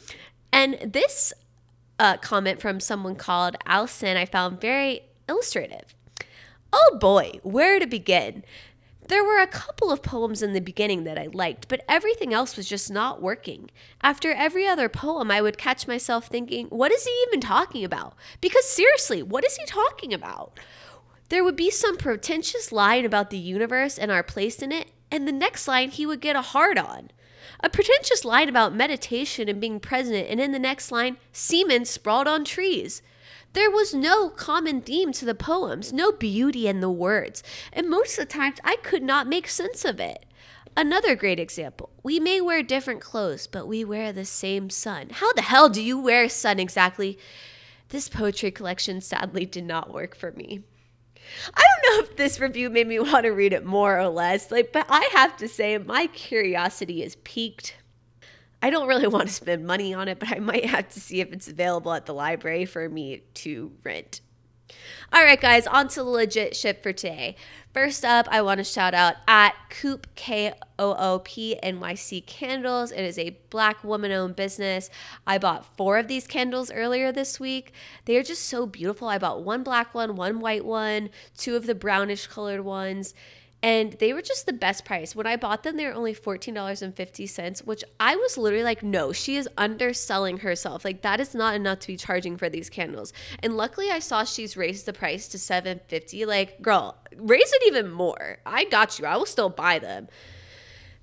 And 0.52 0.74
this 0.92 1.32
uh, 1.98 2.16
comment 2.18 2.60
from 2.60 2.80
someone 2.80 3.16
called 3.16 3.56
Allison 3.66 4.16
I 4.16 4.24
found 4.24 4.60
very 4.60 5.00
illustrative. 5.28 5.94
Oh 6.72 6.98
boy, 7.00 7.40
where 7.42 7.78
to 7.78 7.86
begin? 7.86 8.44
There 9.08 9.24
were 9.24 9.40
a 9.40 9.46
couple 9.46 9.90
of 9.90 10.02
poems 10.02 10.42
in 10.42 10.52
the 10.52 10.60
beginning 10.60 11.04
that 11.04 11.18
I 11.18 11.28
liked, 11.32 11.68
but 11.68 11.82
everything 11.88 12.34
else 12.34 12.58
was 12.58 12.68
just 12.68 12.90
not 12.90 13.22
working. 13.22 13.70
After 14.02 14.32
every 14.32 14.68
other 14.68 14.90
poem, 14.90 15.30
I 15.30 15.40
would 15.40 15.56
catch 15.56 15.88
myself 15.88 16.26
thinking, 16.26 16.66
what 16.66 16.92
is 16.92 17.06
he 17.06 17.24
even 17.26 17.40
talking 17.40 17.84
about? 17.84 18.14
Because 18.42 18.66
seriously, 18.66 19.22
what 19.22 19.46
is 19.46 19.56
he 19.56 19.64
talking 19.64 20.12
about? 20.12 20.60
There 21.30 21.42
would 21.42 21.56
be 21.56 21.70
some 21.70 21.96
pretentious 21.96 22.70
line 22.70 23.06
about 23.06 23.30
the 23.30 23.38
universe 23.38 23.96
and 23.96 24.10
our 24.10 24.22
place 24.22 24.60
in 24.60 24.72
it, 24.72 24.88
and 25.10 25.26
the 25.26 25.32
next 25.32 25.66
line 25.66 25.90
he 25.90 26.04
would 26.04 26.20
get 26.20 26.36
a 26.36 26.42
hard 26.42 26.78
on. 26.78 27.10
A 27.60 27.70
pretentious 27.70 28.26
line 28.26 28.50
about 28.50 28.74
meditation 28.74 29.48
and 29.48 29.58
being 29.58 29.80
present, 29.80 30.28
and 30.28 30.38
in 30.38 30.52
the 30.52 30.58
next 30.58 30.92
line, 30.92 31.16
semen 31.32 31.86
sprawled 31.86 32.28
on 32.28 32.44
trees. 32.44 33.00
There 33.54 33.70
was 33.70 33.94
no 33.94 34.28
common 34.28 34.82
theme 34.82 35.12
to 35.12 35.24
the 35.24 35.34
poems, 35.34 35.92
no 35.92 36.12
beauty 36.12 36.68
in 36.68 36.80
the 36.80 36.90
words, 36.90 37.42
and 37.72 37.88
most 37.88 38.18
of 38.18 38.28
the 38.28 38.32
times 38.32 38.58
I 38.62 38.76
could 38.76 39.02
not 39.02 39.26
make 39.26 39.48
sense 39.48 39.84
of 39.84 39.98
it. 39.98 40.24
Another 40.76 41.16
great 41.16 41.40
example. 41.40 41.90
We 42.02 42.20
may 42.20 42.40
wear 42.40 42.62
different 42.62 43.00
clothes, 43.00 43.46
but 43.46 43.66
we 43.66 43.84
wear 43.84 44.12
the 44.12 44.24
same 44.24 44.70
sun. 44.70 45.08
How 45.10 45.32
the 45.32 45.42
hell 45.42 45.68
do 45.68 45.82
you 45.82 45.98
wear 45.98 46.28
sun 46.28 46.60
exactly? 46.60 47.18
This 47.88 48.08
poetry 48.08 48.50
collection 48.50 49.00
sadly 49.00 49.46
did 49.46 49.64
not 49.64 49.92
work 49.92 50.14
for 50.14 50.30
me. 50.32 50.62
I 51.54 51.62
don't 51.62 51.96
know 51.96 52.04
if 52.04 52.16
this 52.16 52.38
review 52.40 52.70
made 52.70 52.86
me 52.86 52.98
want 53.00 53.24
to 53.24 53.30
read 53.30 53.52
it 53.52 53.64
more 53.64 53.98
or 53.98 54.08
less, 54.08 54.50
like 54.50 54.72
but 54.72 54.86
I 54.88 55.08
have 55.14 55.36
to 55.38 55.48
say 55.48 55.76
my 55.78 56.06
curiosity 56.08 57.02
is 57.02 57.16
piqued. 57.16 57.76
I 58.62 58.70
don't 58.70 58.88
really 58.88 59.06
want 59.08 59.28
to 59.28 59.34
spend 59.34 59.66
money 59.66 59.94
on 59.94 60.08
it, 60.08 60.18
but 60.18 60.30
I 60.30 60.38
might 60.38 60.66
have 60.66 60.88
to 60.90 61.00
see 61.00 61.20
if 61.20 61.32
it's 61.32 61.48
available 61.48 61.92
at 61.92 62.06
the 62.06 62.14
library 62.14 62.64
for 62.64 62.88
me 62.88 63.22
to 63.34 63.72
rent. 63.84 64.20
All 65.12 65.24
right, 65.24 65.40
guys, 65.40 65.66
on 65.66 65.88
to 65.88 66.00
the 66.00 66.04
legit 66.04 66.54
ship 66.54 66.82
for 66.82 66.92
today. 66.92 67.36
First 67.72 68.04
up, 68.04 68.28
I 68.30 68.42
want 68.42 68.58
to 68.58 68.64
shout 68.64 68.92
out 68.92 69.14
at 69.26 69.54
Coop 69.70 70.06
K 70.14 70.52
O 70.78 70.94
O 70.94 71.20
P 71.20 71.58
NYC 71.62 72.26
Candles. 72.26 72.92
It 72.92 73.02
is 73.02 73.18
a 73.18 73.38
black 73.48 73.82
woman 73.82 74.12
owned 74.12 74.36
business. 74.36 74.90
I 75.26 75.38
bought 75.38 75.76
four 75.76 75.96
of 75.96 76.08
these 76.08 76.26
candles 76.26 76.70
earlier 76.70 77.12
this 77.12 77.40
week. 77.40 77.72
They 78.04 78.16
are 78.18 78.22
just 78.22 78.42
so 78.44 78.66
beautiful. 78.66 79.08
I 79.08 79.18
bought 79.18 79.42
one 79.42 79.62
black 79.62 79.94
one, 79.94 80.16
one 80.16 80.40
white 80.40 80.64
one, 80.64 81.10
two 81.36 81.56
of 81.56 81.66
the 81.66 81.74
brownish 81.74 82.26
colored 82.26 82.62
ones 82.62 83.14
and 83.62 83.94
they 83.94 84.12
were 84.12 84.22
just 84.22 84.46
the 84.46 84.52
best 84.52 84.84
price. 84.84 85.16
When 85.16 85.26
I 85.26 85.36
bought 85.36 85.64
them, 85.64 85.76
they 85.76 85.86
were 85.86 85.92
only 85.92 86.14
$14.50, 86.14 87.66
which 87.66 87.82
I 87.98 88.14
was 88.14 88.38
literally 88.38 88.62
like, 88.62 88.84
no, 88.84 89.12
she 89.12 89.36
is 89.36 89.48
underselling 89.58 90.38
herself. 90.38 90.84
Like 90.84 91.02
that 91.02 91.18
is 91.18 91.34
not 91.34 91.56
enough 91.56 91.80
to 91.80 91.88
be 91.88 91.96
charging 91.96 92.36
for 92.36 92.48
these 92.48 92.70
candles. 92.70 93.12
And 93.42 93.56
luckily 93.56 93.90
I 93.90 93.98
saw 93.98 94.22
she's 94.22 94.56
raised 94.56 94.86
the 94.86 94.92
price 94.92 95.26
to 95.28 95.38
750. 95.38 96.24
Like, 96.24 96.62
girl, 96.62 96.98
raise 97.16 97.52
it 97.52 97.62
even 97.66 97.90
more. 97.90 98.38
I 98.46 98.64
got 98.64 98.98
you. 98.98 99.06
I 99.06 99.16
will 99.16 99.26
still 99.26 99.50
buy 99.50 99.80
them. 99.80 100.06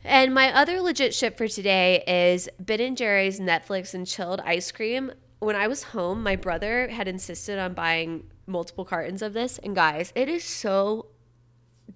And 0.06 0.34
my 0.34 0.54
other 0.54 0.80
legit 0.80 1.14
ship 1.14 1.38
for 1.38 1.50
today 1.50 2.04
is 2.08 2.48
Ben 2.60 2.80
and 2.80 2.96
Jerry's 2.96 3.40
Netflix 3.40 3.94
and 3.94 4.08
chilled 4.08 4.40
ice 4.46 4.72
cream. 4.72 5.12
When 5.40 5.56
I 5.56 5.68
was 5.68 5.84
home, 5.84 6.24
my 6.24 6.38
brother 6.38 6.88
had 6.88 7.08
insisted 7.08 7.60
on 7.60 7.74
buying 7.74 8.30
multiple 8.48 8.86
cartons 8.86 9.22
of 9.22 9.34
this, 9.34 9.58
and 9.58 9.76
guys, 9.76 10.14
it 10.16 10.30
is 10.30 10.44
so 10.44 11.08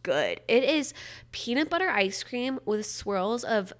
good. 0.03 0.41
It 0.47 0.63
is 0.63 0.93
peanut 1.31 1.69
butter 1.69 1.89
ice 1.89 2.23
cream 2.23 2.59
with 2.65 2.85
swirls 2.85 3.43
of 3.43 3.73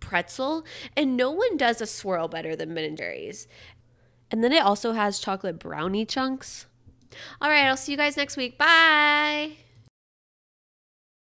pretzel, 0.00 0.64
and 0.96 1.16
no 1.16 1.30
one 1.30 1.56
does 1.56 1.80
a 1.80 1.86
swirl 1.86 2.28
better 2.28 2.56
than 2.56 2.74
Ben 2.74 2.84
and 2.84 2.96
Jerry's. 2.96 3.46
And 4.30 4.42
then 4.44 4.52
it 4.52 4.62
also 4.62 4.92
has 4.92 5.18
chocolate 5.18 5.58
brownie 5.58 6.06
chunks. 6.06 6.66
All 7.40 7.50
right, 7.50 7.66
I'll 7.66 7.76
see 7.76 7.92
you 7.92 7.98
guys 7.98 8.16
next 8.16 8.36
week. 8.36 8.58
Bye. 8.58 9.56